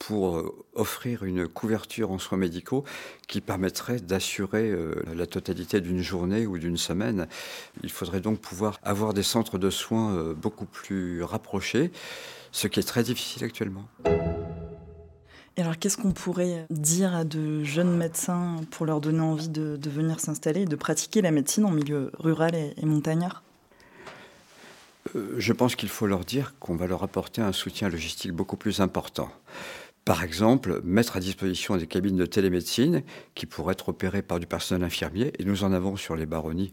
pour 0.00 0.36
euh, 0.36 0.52
offrir 0.74 1.22
une 1.22 1.46
couverture 1.46 2.10
en 2.10 2.18
soins 2.18 2.36
médicaux 2.36 2.82
qui 3.28 3.40
permettrait 3.40 4.00
d'assurer 4.00 4.72
euh, 4.72 4.94
la 5.14 5.26
totalité 5.26 5.80
d'une 5.80 6.02
journée 6.02 6.48
ou 6.48 6.58
d'une 6.58 6.76
semaine. 6.76 7.28
Il 7.84 7.92
faudrait 7.92 8.20
donc 8.20 8.40
pouvoir 8.40 8.80
avoir 8.82 9.14
des 9.14 9.22
centres 9.22 9.56
de 9.56 9.70
soins 9.70 10.34
beaucoup 10.34 10.66
plus 10.66 11.22
rapprochés, 11.22 11.92
ce 12.52 12.68
qui 12.68 12.78
est 12.78 12.84
très 12.84 13.02
difficile 13.02 13.44
actuellement. 13.44 13.88
Et 15.56 15.60
alors, 15.60 15.78
qu'est-ce 15.78 15.98
qu'on 15.98 16.12
pourrait 16.12 16.66
dire 16.70 17.14
à 17.14 17.24
de 17.24 17.62
jeunes 17.62 17.94
médecins 17.94 18.56
pour 18.70 18.86
leur 18.86 19.00
donner 19.00 19.20
envie 19.20 19.48
de, 19.48 19.78
venir 19.90 20.18
s'installer 20.18 20.62
et 20.62 20.66
de 20.66 20.76
pratiquer 20.76 21.20
la 21.20 21.30
médecine 21.30 21.66
en 21.66 21.70
milieu 21.70 22.10
rural 22.18 22.54
et, 22.54 22.86
montagnard? 22.86 23.42
Euh, 25.14 25.34
Je 25.36 25.52
pense 25.52 25.76
qu'il 25.76 25.90
faut 25.90 26.06
leur 26.06 26.24
dire 26.24 26.54
qu'on 26.58 26.76
va 26.76 26.86
leur 26.86 27.02
apporter 27.02 27.42
un 27.42 27.52
soutien 27.52 27.90
logistique 27.90 28.32
beaucoup 28.32 28.56
plus 28.56 28.80
important. 28.80 29.30
Par 30.06 30.24
exemple, 30.24 30.80
mettre 30.84 31.18
à 31.18 31.20
disposition 31.20 31.76
des 31.76 31.86
cabines 31.86 32.16
de 32.16 32.26
télémédecine 32.26 33.02
qui 33.34 33.44
pourraient 33.44 33.72
être 33.72 33.90
opérées 33.90 34.22
par 34.22 34.40
du 34.40 34.46
personnel 34.46 34.84
infirmier, 34.84 35.32
et 35.38 35.44
nous 35.44 35.64
en 35.64 35.72
avons 35.72 35.96
sur 35.96 36.16
les 36.16 36.26
baronnies 36.26 36.72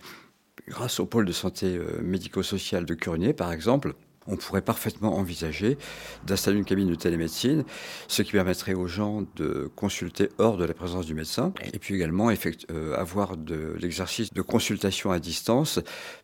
grâce 0.69 1.01
au 1.01 1.05
pôle 1.05 1.25
de 1.25 1.33
santé 1.33 1.75
euh, 1.75 2.01
médico-sociale 2.01 2.85
de 2.85 2.93
Curnier, 2.93 3.33
par 3.33 3.51
exemple 3.51 3.93
on 4.27 4.35
pourrait 4.35 4.61
parfaitement 4.61 5.17
envisager 5.17 5.77
d'installer 6.25 6.57
une 6.57 6.65
cabine 6.65 6.89
de 6.89 6.95
télémédecine, 6.95 7.63
ce 8.07 8.21
qui 8.21 8.31
permettrait 8.31 8.73
aux 8.73 8.87
gens 8.87 9.23
de 9.35 9.69
consulter 9.75 10.29
hors 10.37 10.57
de 10.57 10.65
la 10.65 10.73
présence 10.73 11.05
du 11.05 11.13
médecin, 11.13 11.53
et 11.73 11.79
puis 11.79 11.95
également 11.95 12.29
euh, 12.29 12.95
avoir 12.95 13.37
de 13.37 13.75
l'exercice 13.79 14.33
de 14.33 14.41
consultation 14.41 15.11
à 15.11 15.19
distance, 15.19 15.79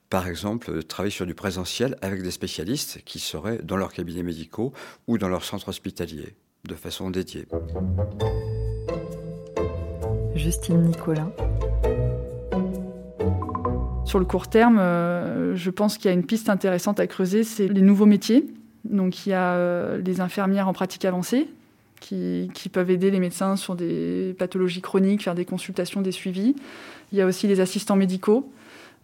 par 0.09 0.27
exemple 0.27 0.83
travailler 0.83 1.11
sur 1.11 1.25
du 1.25 1.35
présentiel 1.35 1.97
avec 2.01 2.21
des 2.21 2.31
spécialistes 2.31 3.01
qui 3.05 3.19
seraient 3.19 3.59
dans 3.63 3.77
leurs 3.77 3.93
cabinets 3.93 4.23
médicaux 4.23 4.73
ou 5.07 5.17
dans 5.17 5.29
leur 5.29 5.43
centre 5.43 5.69
hospitalier, 5.69 6.35
de 6.65 6.75
façon 6.75 7.09
dédiée. 7.09 7.47
Justine 10.35 10.81
Nicolas. 10.83 11.31
Sur 14.15 14.22
le 14.22 14.25
court 14.25 14.48
terme, 14.48 14.77
euh, 14.79 15.57
je 15.57 15.69
pense 15.69 15.98
qu'il 15.98 16.05
y 16.05 16.07
a 16.07 16.13
une 16.13 16.25
piste 16.25 16.48
intéressante 16.48 17.01
à 17.01 17.05
creuser, 17.05 17.43
c'est 17.43 17.67
les 17.67 17.81
nouveaux 17.81 18.05
métiers. 18.05 18.45
Donc 18.86 19.25
il 19.25 19.31
y 19.31 19.34
a 19.34 19.55
euh, 19.55 19.98
les 19.98 20.22
infirmières 20.22 20.69
en 20.69 20.72
pratique 20.72 21.03
avancée 21.03 21.50
qui, 22.00 22.50
peuvent 22.72 22.89
aider 22.89 23.12
les 23.12 23.19
médecins 23.19 23.57
sur 23.57 23.75
des 23.75 24.34
pathologies 24.39 24.79
chroniques, 24.79 25.24
faire 25.24 25.36
des 25.36 25.43
consultations, 25.43 26.00
des 26.00 26.13
suivis. 26.13 26.55
Il 27.12 27.17
y 27.17 27.22
a 27.22 27.25
aussi 27.25 27.45
les 27.48 27.60
assistants 27.60 27.98
médicaux 27.98 28.50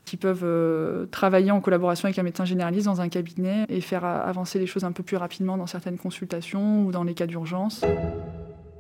qui 0.05 0.15
peuvent 0.15 0.45
euh, 0.45 1.07
travailler 1.07 1.51
en 1.51 1.59
collaboration 1.59 2.05
avec 2.05 2.17
un 2.17 2.23
médecin 2.23 2.45
généraliste 2.45 2.85
dans 2.85 3.01
un 3.01 3.09
cabinet 3.09 3.65
et 3.67 3.81
faire 3.81 4.05
avancer 4.05 4.59
les 4.59 4.65
choses 4.65 4.85
un 4.85 4.93
peu 4.93 5.03
plus 5.03 5.17
rapidement 5.17 5.57
dans 5.57 5.67
certaines 5.67 5.97
consultations 5.97 6.85
ou 6.85 6.91
dans 6.93 7.03
les 7.03 7.15
cas 7.15 7.27
d'urgence. 7.27 7.83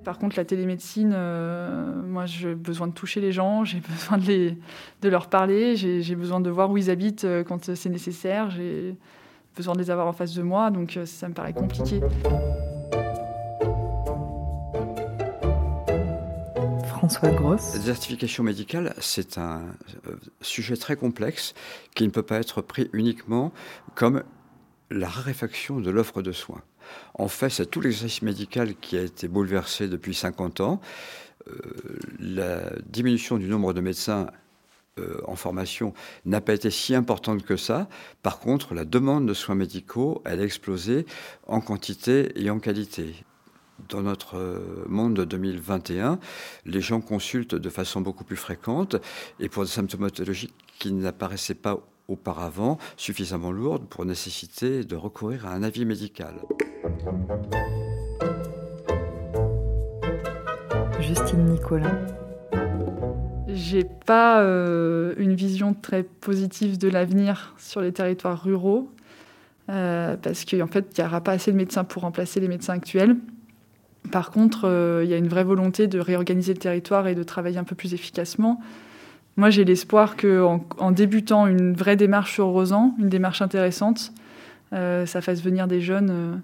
Par 0.03 0.17
contre, 0.17 0.35
la 0.37 0.45
télémédecine, 0.45 1.11
euh, 1.13 2.01
moi, 2.01 2.25
j'ai 2.25 2.55
besoin 2.55 2.87
de 2.87 2.93
toucher 2.93 3.21
les 3.21 3.31
gens, 3.31 3.63
j'ai 3.63 3.79
besoin 3.89 4.17
de, 4.17 4.25
les, 4.25 4.57
de, 5.01 5.09
leur 5.09 5.27
parler, 5.27 5.75
j'ai 5.75 6.15
besoin 6.15 6.39
de 6.39 6.49
voir 6.49 6.71
où 6.71 6.77
ils 6.77 6.89
habitent 6.89 7.25
euh, 7.25 7.43
quand 7.43 7.73
c'est 7.75 7.89
nécessaire, 7.89 8.49
j'ai 8.49 8.95
besoin 9.55 9.75
de 9.75 9.79
les 9.79 9.91
avoir 9.91 10.07
en 10.07 10.13
face 10.13 10.33
de 10.33 10.41
moi, 10.41 10.71
donc 10.71 10.97
euh, 10.97 11.05
ça 11.05 11.27
me 11.27 11.33
paraît 11.33 11.53
compliqué. 11.53 12.01
François 16.87 17.31
Grosse. 17.31 17.73
La 17.73 17.79
désertification 17.79 18.43
médicale, 18.43 18.93
c'est 18.99 19.37
un 19.37 19.61
sujet 20.41 20.77
très 20.77 20.95
complexe 20.95 21.53
qui 21.95 22.05
ne 22.05 22.09
peut 22.09 22.23
pas 22.23 22.37
être 22.37 22.61
pris 22.61 22.89
uniquement 22.93 23.51
comme 23.95 24.23
la 24.89 25.07
raréfaction 25.07 25.79
de 25.79 25.89
l'offre 25.89 26.21
de 26.21 26.31
soins. 26.31 26.61
En 27.13 27.27
fait, 27.27 27.49
c'est 27.49 27.65
tout 27.65 27.81
l'exercice 27.81 28.21
médical 28.21 28.75
qui 28.75 28.97
a 28.97 29.01
été 29.01 29.27
bouleversé 29.27 29.87
depuis 29.87 30.13
50 30.13 30.61
ans. 30.61 30.81
Euh, 31.47 31.53
la 32.19 32.71
diminution 32.85 33.37
du 33.37 33.47
nombre 33.47 33.73
de 33.73 33.81
médecins 33.81 34.27
euh, 34.99 35.21
en 35.25 35.35
formation 35.35 35.93
n'a 36.25 36.41
pas 36.41 36.53
été 36.53 36.69
si 36.69 36.93
importante 36.93 37.43
que 37.43 37.55
ça. 37.55 37.87
Par 38.23 38.39
contre, 38.39 38.73
la 38.73 38.83
demande 38.83 39.25
de 39.25 39.33
soins 39.33 39.55
médicaux, 39.55 40.21
elle 40.25 40.41
a 40.41 40.43
explosé 40.43 41.05
en 41.47 41.61
quantité 41.61 42.31
et 42.35 42.49
en 42.49 42.59
qualité. 42.59 43.15
Dans 43.87 44.01
notre 44.01 44.37
euh, 44.37 44.85
monde 44.87 45.15
de 45.15 45.23
2021, 45.23 46.19
les 46.65 46.81
gens 46.81 46.99
consultent 46.99 47.55
de 47.55 47.69
façon 47.69 48.01
beaucoup 48.01 48.25
plus 48.25 48.35
fréquente 48.35 48.97
et 49.39 49.47
pour 49.47 49.63
des 49.63 49.69
symptomatologies 49.69 50.53
qui 50.77 50.91
n'apparaissaient 50.91 51.55
pas 51.55 51.79
auparavant 52.09 52.77
suffisamment 52.97 53.51
lourde 53.51 53.87
pour 53.87 54.05
nécessiter 54.05 54.83
de 54.83 54.95
recourir 54.95 55.45
à 55.45 55.51
un 55.51 55.63
avis 55.63 55.85
médical. 55.85 56.35
Justine 60.99 61.45
Nicolas. 61.45 61.91
J'ai 63.47 63.83
pas 63.83 64.41
euh, 64.41 65.13
une 65.17 65.33
vision 65.33 65.73
très 65.73 66.03
positive 66.03 66.77
de 66.77 66.87
l'avenir 66.87 67.53
sur 67.57 67.81
les 67.81 67.91
territoires 67.91 68.41
ruraux. 68.41 68.89
parce 69.67 70.45
qu'en 70.45 70.67
fait, 70.67 70.97
il 70.97 71.01
n'y 71.01 71.07
aura 71.07 71.21
pas 71.21 71.31
assez 71.33 71.51
de 71.51 71.57
médecins 71.57 71.83
pour 71.83 72.03
remplacer 72.03 72.39
les 72.39 72.47
médecins 72.47 72.73
actuels. 72.73 73.15
Par 74.11 74.31
contre, 74.31 74.65
il 75.03 75.09
y 75.09 75.13
a 75.13 75.17
une 75.17 75.27
vraie 75.27 75.43
volonté 75.43 75.87
de 75.87 75.99
réorganiser 75.99 76.53
le 76.53 76.59
territoire 76.59 77.07
et 77.07 77.15
de 77.15 77.23
travailler 77.23 77.57
un 77.57 77.63
peu 77.63 77.75
plus 77.75 77.93
efficacement. 77.93 78.59
Moi, 79.37 79.49
j'ai 79.49 79.63
l'espoir 79.63 80.17
qu'en 80.17 80.65
en, 80.77 80.91
débutant 80.91 81.47
une 81.47 81.73
vraie 81.73 81.95
démarche 81.95 82.33
sur 82.33 82.47
Rosan, 82.47 82.95
une 82.99 83.09
démarche 83.09 83.41
intéressante, 83.41 84.11
ça 84.71 85.21
fasse 85.21 85.41
venir 85.41 85.67
des 85.67 85.81
jeunes. 85.81 86.41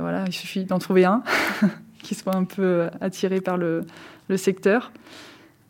Voilà, 0.00 0.24
il 0.26 0.32
suffit 0.32 0.64
d'en 0.64 0.78
trouver 0.78 1.04
un 1.04 1.22
qui 2.02 2.14
soit 2.14 2.36
un 2.36 2.44
peu 2.44 2.88
attiré 3.00 3.40
par 3.40 3.56
le, 3.56 3.84
le 4.28 4.36
secteur. 4.36 4.92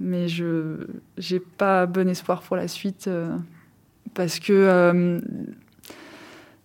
Mais 0.01 0.29
je 0.29 0.87
n'ai 1.31 1.41
pas 1.41 1.87
bon 1.87 2.09
espoir 2.09 2.43
pour 2.43 2.57
la 2.57 2.69
suite 2.69 3.07
euh, 3.07 3.37
parce 4.15 4.41
que 4.41 4.53
euh, 4.53 5.21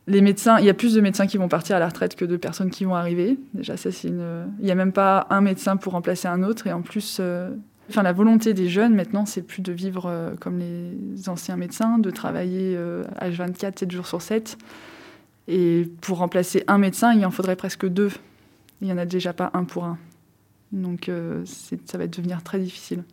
les 0.07 0.21
médecins, 0.21 0.57
il 0.59 0.65
y 0.65 0.69
a 0.69 0.73
plus 0.73 0.95
de 0.95 1.01
médecins 1.01 1.27
qui 1.27 1.37
vont 1.37 1.47
partir 1.47 1.75
à 1.75 1.79
la 1.79 1.87
retraite 1.87 2.15
que 2.15 2.25
de 2.25 2.37
personnes 2.37 2.71
qui 2.71 2.85
vont 2.85 2.95
arriver. 2.95 3.37
Déjà, 3.53 3.77
c'est. 3.77 3.91
Il 4.03 4.39
n'y 4.59 4.71
a 4.71 4.75
même 4.75 4.91
pas 4.91 5.27
un 5.29 5.41
médecin 5.41 5.77
pour 5.77 5.93
remplacer 5.93 6.27
un 6.27 6.41
autre. 6.41 6.65
Et 6.65 6.73
en 6.73 6.81
plus, 6.81 7.17
euh, 7.19 7.51
enfin, 7.89 8.01
la 8.01 8.13
volonté 8.13 8.55
des 8.55 8.67
jeunes 8.67 8.95
maintenant, 8.95 9.27
c'est 9.27 9.43
plus 9.43 9.61
de 9.61 9.71
vivre 9.71 10.33
comme 10.39 10.57
les 10.57 11.29
anciens 11.29 11.57
médecins, 11.57 11.99
de 11.99 12.09
travailler 12.09 12.75
H24, 13.21 13.77
7 13.77 13.91
jours 13.91 14.07
sur 14.07 14.23
7. 14.23 14.57
Et 15.51 15.89
pour 16.01 16.19
remplacer 16.19 16.63
un 16.67 16.77
médecin, 16.77 17.11
il 17.13 17.25
en 17.25 17.31
faudrait 17.31 17.55
presque 17.55 17.87
deux. 17.87 18.11
Il 18.81 18.87
n'y 18.87 18.93
en 18.93 18.99
a 18.99 19.05
déjà 19.05 19.33
pas 19.33 19.49
un 19.53 19.63
pour 19.63 19.83
un. 19.83 19.97
Donc 20.71 21.09
euh, 21.09 21.43
ça 21.85 21.97
va 21.97 22.05
devenir 22.05 22.43
très 22.43 22.59
difficile. 22.59 23.03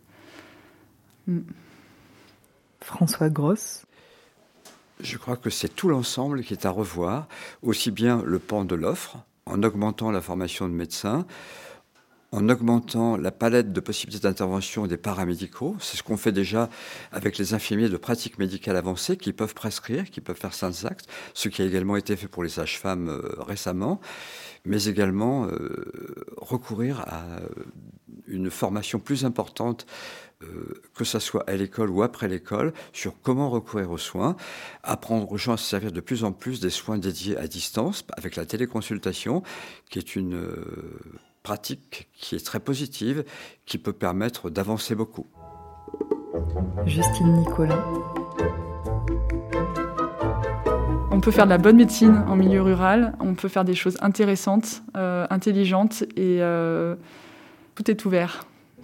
Mm. 1.25 1.39
François 2.81 3.29
Grosse. 3.29 3.85
Je 4.99 5.17
crois 5.17 5.35
que 5.35 5.49
c'est 5.49 5.75
tout 5.75 5.89
l'ensemble 5.89 6.43
qui 6.43 6.53
est 6.53 6.67
à 6.67 6.69
revoir, 6.69 7.27
aussi 7.63 7.89
bien 7.89 8.21
le 8.23 8.37
pan 8.37 8.65
de 8.65 8.75
l'offre, 8.75 9.17
en 9.47 9.63
augmentant 9.63 10.11
la 10.11 10.21
formation 10.21 10.67
de 10.67 10.73
médecins, 10.73 11.25
en 12.31 12.49
augmentant 12.49 13.15
la 13.15 13.31
palette 13.31 13.71
de 13.71 13.79
possibilités 13.79 14.27
d'intervention 14.27 14.85
des 14.85 14.97
paramédicaux. 14.97 15.77
C'est 15.79 15.97
ce 15.97 16.03
qu'on 16.03 16.17
fait 16.17 16.33
déjà 16.33 16.69
avec 17.11 17.37
les 17.37 17.53
infirmiers 17.53 17.89
de 17.89 17.97
pratique 17.97 18.37
médicale 18.37 18.75
avancée 18.75 19.15
qui 19.15 19.31
peuvent 19.31 19.53
prescrire, 19.53 20.09
qui 20.09 20.19
peuvent 20.19 20.37
faire 20.37 20.53
certains 20.53 20.87
actes, 20.87 21.07
ce 21.33 21.47
qui 21.47 21.61
a 21.61 21.65
également 21.65 21.95
été 21.95 22.15
fait 22.15 22.27
pour 22.27 22.43
les 22.43 22.49
sages-femmes 22.49 23.09
euh, 23.09 23.35
récemment, 23.39 24.01
mais 24.65 24.85
également 24.85 25.45
euh, 25.45 26.25
recourir 26.35 27.01
à 27.07 27.23
une 28.27 28.49
formation 28.49 28.99
plus 28.99 29.23
importante 29.23 29.85
euh, 30.43 30.81
que 30.93 31.05
ce 31.05 31.17
soit 31.17 31.49
à 31.49 31.55
l'école 31.55 31.89
ou 31.89 32.03
après 32.03 32.27
l'école, 32.27 32.73
sur 32.91 33.15
comment 33.21 33.49
recourir 33.49 33.89
aux 33.89 33.97
soins, 33.97 34.35
apprendre 34.83 35.31
aux 35.31 35.37
gens 35.37 35.53
à 35.53 35.57
se 35.57 35.65
servir 35.65 35.91
de 35.91 36.01
plus 36.01 36.25
en 36.25 36.33
plus 36.33 36.59
des 36.59 36.69
soins 36.69 36.97
dédiés 36.97 37.37
à 37.37 37.47
distance, 37.47 38.03
avec 38.17 38.35
la 38.35 38.45
téléconsultation, 38.45 39.41
qui 39.89 39.97
est 39.97 40.15
une 40.15 40.39
pratique 41.47 42.09
qui 42.13 42.35
est 42.35 42.45
très 42.45 42.59
positive, 42.59 43.23
qui 43.65 43.77
peut 43.77 43.93
permettre 43.93 44.49
d'avancer 44.49 44.95
beaucoup. 44.95 45.25
Justine 46.85 47.37
Nicolas. 47.37 47.85
On 51.09 51.21
peut 51.21 51.31
faire 51.31 51.45
de 51.45 51.51
la 51.51 51.57
bonne 51.57 51.77
médecine 51.77 52.21
en 52.27 52.35
milieu 52.35 52.61
rural, 52.61 53.15
on 53.21 53.33
peut 53.33 53.47
faire 53.47 53.63
des 53.63 53.75
choses 53.75 53.97
intéressantes, 54.01 54.83
euh, 54.97 55.25
intelligentes 55.29 56.03
et 56.17 56.41
euh, 56.41 56.97
tout 57.75 57.89
est 57.89 58.03
ouvert. 58.03 58.43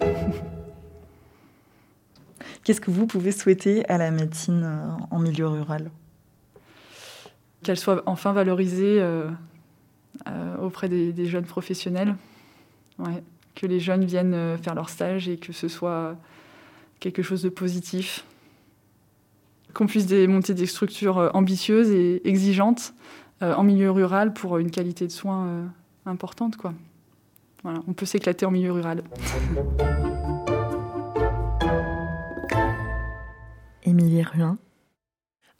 Qu'est-ce 2.64 2.80
que 2.80 2.90
vous 2.90 3.06
pouvez 3.06 3.32
souhaiter 3.32 3.86
à 3.90 3.98
la 3.98 4.10
médecine 4.10 4.62
euh, 4.64 4.88
en 5.10 5.18
milieu 5.18 5.48
rural? 5.48 5.90
Qu'elle 7.62 7.78
soit 7.78 8.02
enfin 8.06 8.32
valorisée 8.32 9.06
auprès 10.60 10.88
des 10.88 11.26
jeunes 11.26 11.44
professionnels. 11.44 12.14
Ouais, 12.98 13.22
que 13.54 13.66
les 13.66 13.80
jeunes 13.80 14.04
viennent 14.04 14.34
euh, 14.34 14.56
faire 14.56 14.74
leur 14.74 14.88
stage 14.88 15.28
et 15.28 15.36
que 15.36 15.52
ce 15.52 15.68
soit 15.68 16.16
quelque 17.00 17.22
chose 17.22 17.42
de 17.42 17.48
positif. 17.48 18.24
Qu'on 19.72 19.86
puisse 19.86 20.10
monter 20.28 20.54
des 20.54 20.66
structures 20.66 21.18
euh, 21.18 21.30
ambitieuses 21.34 21.90
et 21.90 22.26
exigeantes 22.28 22.94
euh, 23.42 23.54
en 23.54 23.64
milieu 23.64 23.90
rural 23.90 24.32
pour 24.32 24.58
une 24.58 24.70
qualité 24.70 25.06
de 25.06 25.12
soins 25.12 25.68
importante. 26.06 26.56
Quoi. 26.56 26.74
Voilà, 27.62 27.80
on 27.88 27.92
peut 27.92 28.06
s'éclater 28.06 28.46
en 28.46 28.50
milieu 28.50 28.72
rural. 28.72 29.02
Émilie 33.82 34.22
Ruin 34.22 34.58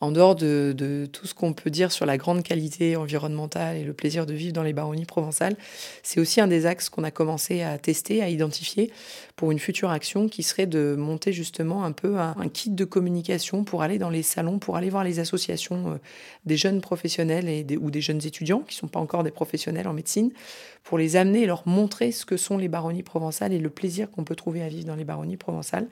en 0.05 0.13
dehors 0.13 0.37
de, 0.37 1.09
tout 1.11 1.27
ce 1.27 1.35
qu'on 1.35 1.53
peut 1.53 1.71
dire 1.71 1.91
sur 1.91 2.07
la 2.07 2.17
grande 2.17 2.43
qualité 2.43 2.97
environnementale 2.97 3.77
et 3.77 3.85
le 3.85 3.93
plaisir 3.93 4.27
de 4.27 4.35
vivre 4.35 4.53
dans 4.53 4.63
les 4.63 4.73
baronnies 4.73 5.07
provençales, 5.07 5.57
c'est 6.03 6.21
aussi 6.21 6.41
un 6.41 6.47
des 6.47 6.67
axes 6.67 6.89
qu'on 6.89 7.05
a 7.05 7.11
commencé 7.11 7.63
à 7.63 7.79
tester, 7.79 8.23
à 8.23 8.29
identifier 8.29 8.93
pour 9.37 9.51
une 9.51 9.59
future 9.59 9.91
action 9.91 10.29
qui 10.29 10.43
serait 10.43 10.67
de 10.67 10.95
monter 10.97 11.33
justement 11.33 11.85
un 11.85 11.93
peu 11.93 12.19
un, 12.19 12.35
kit 12.53 12.71
de 12.71 12.85
communication 12.85 13.65
pour 13.65 13.83
aller 13.83 13.99
dans 13.99 14.11
les 14.11 14.23
salons, 14.23 14.59
pour 14.59 14.77
aller 14.77 14.91
voir 14.91 15.03
les 15.03 15.19
associations 15.19 15.93
euh, 15.93 15.97
des 16.45 16.57
jeunes 16.57 16.81
professionnels 16.81 17.67
ou 17.81 17.91
des 17.91 18.01
jeunes 18.01 18.25
étudiants 18.25 18.61
qui 18.61 18.77
ne 18.77 18.81
sont 18.81 18.89
pas 18.89 19.01
encore 19.01 19.25
des 19.25 19.31
professionnels 19.31 19.89
en 19.89 19.93
médecine, 19.93 20.31
pour 20.85 20.99
les 20.99 21.17
amener 21.17 21.43
et 21.43 21.47
leur 21.47 21.67
montrer 21.67 22.13
ce 22.13 22.27
que 22.27 22.37
sont 22.37 22.59
les 22.59 22.69
baronnies 22.69 23.03
provençales 23.03 23.53
et 23.53 23.59
le 23.59 23.71
plaisir 23.71 24.11
qu'on 24.11 24.25
peut 24.25 24.37
trouver 24.37 24.63
à 24.63 24.69
vivre 24.69 24.87
dans 24.87 24.97
les 24.97 25.05
baronnies 25.05 25.39
provençales 25.39 25.89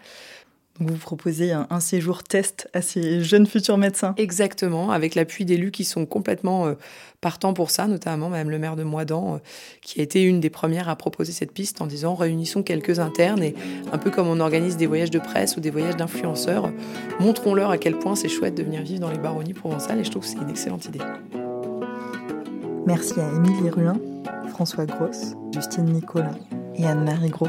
vous 0.80 0.96
proposez 0.96 1.52
un, 1.52 1.80
séjour 1.80 2.22
test 2.22 2.68
à 2.72 2.82
ces 2.82 3.22
jeunes 3.22 3.46
futurs 3.46 3.76
médecins. 3.76 4.14
Exactement, 4.16 4.90
avec 4.90 5.14
l'appui 5.14 5.44
d'élus 5.44 5.70
qui 5.70 5.84
sont 5.84 6.06
complètement 6.06 6.66
euh, 6.66 6.74
partants 7.20 7.52
pour 7.52 7.70
ça, 7.70 7.86
notamment 7.86 8.30
Madame 8.30 8.50
le 8.50 8.58
maire 8.58 8.76
de 8.76 8.82
Moidan, 8.82 9.34
euh, 9.34 9.38
qui 9.82 10.00
a 10.00 10.02
été 10.02 10.22
une 10.22 10.40
des 10.40 10.50
premières 10.50 10.88
à 10.88 10.96
proposer 10.96 11.32
cette 11.32 11.52
piste 11.52 11.82
en 11.82 11.86
disant 11.86 12.14
réunissons 12.14 12.62
quelques 12.62 12.98
internes 13.00 13.42
et 13.42 13.54
un 13.92 13.98
peu 13.98 14.10
comme 14.10 14.28
on 14.28 14.40
organise 14.40 14.76
des 14.76 14.86
voyages 14.86 15.10
de 15.10 15.18
presse 15.18 15.56
ou 15.56 15.60
des 15.60 15.70
voyages 15.70 15.96
d'influenceurs, 15.96 16.72
montrons-leur 17.20 17.70
à 17.70 17.78
quel 17.78 17.98
point 17.98 18.16
c'est 18.16 18.28
chouette 18.28 18.54
de 18.54 18.62
venir 18.62 18.82
vivre 18.82 19.00
dans 19.00 19.10
les 19.10 19.18
baronnies 19.18 19.54
provençales 19.54 20.00
et 20.00 20.04
je 20.04 20.10
trouve 20.10 20.22
que 20.22 20.28
c'est 20.28 20.38
une 20.38 20.50
excellente 20.50 20.86
idée. 20.86 21.00
Merci 22.86 23.20
à 23.20 23.28
Émilie 23.28 23.70
Ruin, 23.70 24.00
François 24.48 24.86
Grosse, 24.86 25.34
Justine 25.54 25.84
Nicolas 25.84 26.34
et 26.74 26.86
Anne-Marie 26.86 27.30
Gros. 27.30 27.48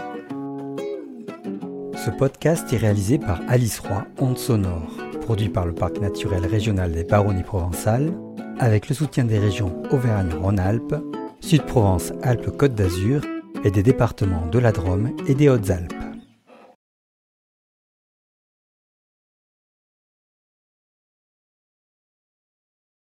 Ce 2.04 2.10
podcast 2.10 2.74
est 2.74 2.78
réalisé 2.78 3.18
par 3.18 3.40
Alice 3.48 3.80
Roy, 3.80 4.06
Onde 4.20 4.38
Sonore, 4.38 4.92
produit 5.22 5.48
par 5.48 5.66
le 5.66 5.74
Parc 5.74 6.02
naturel 6.02 6.46
régional 6.46 6.92
des 6.92 7.06
Baronnies 7.06 7.44
provençales, 7.44 8.14
avec 8.60 8.90
le 8.90 8.96
soutien 8.96 9.24
des 9.24 9.40
régions 9.40 9.82
Auvergne-Rhône-Alpes, 9.90 10.96
Sud-Provence-Alpes-Côte 11.40 12.76
d'Azur 12.76 13.22
et 13.64 13.72
des 13.72 13.84
départements 13.84 14.48
de 14.48 14.60
la 14.60 14.74
Drôme 14.74 15.16
et 15.28 15.34
des 15.34 15.48
Hautes-Alpes. 15.48 16.03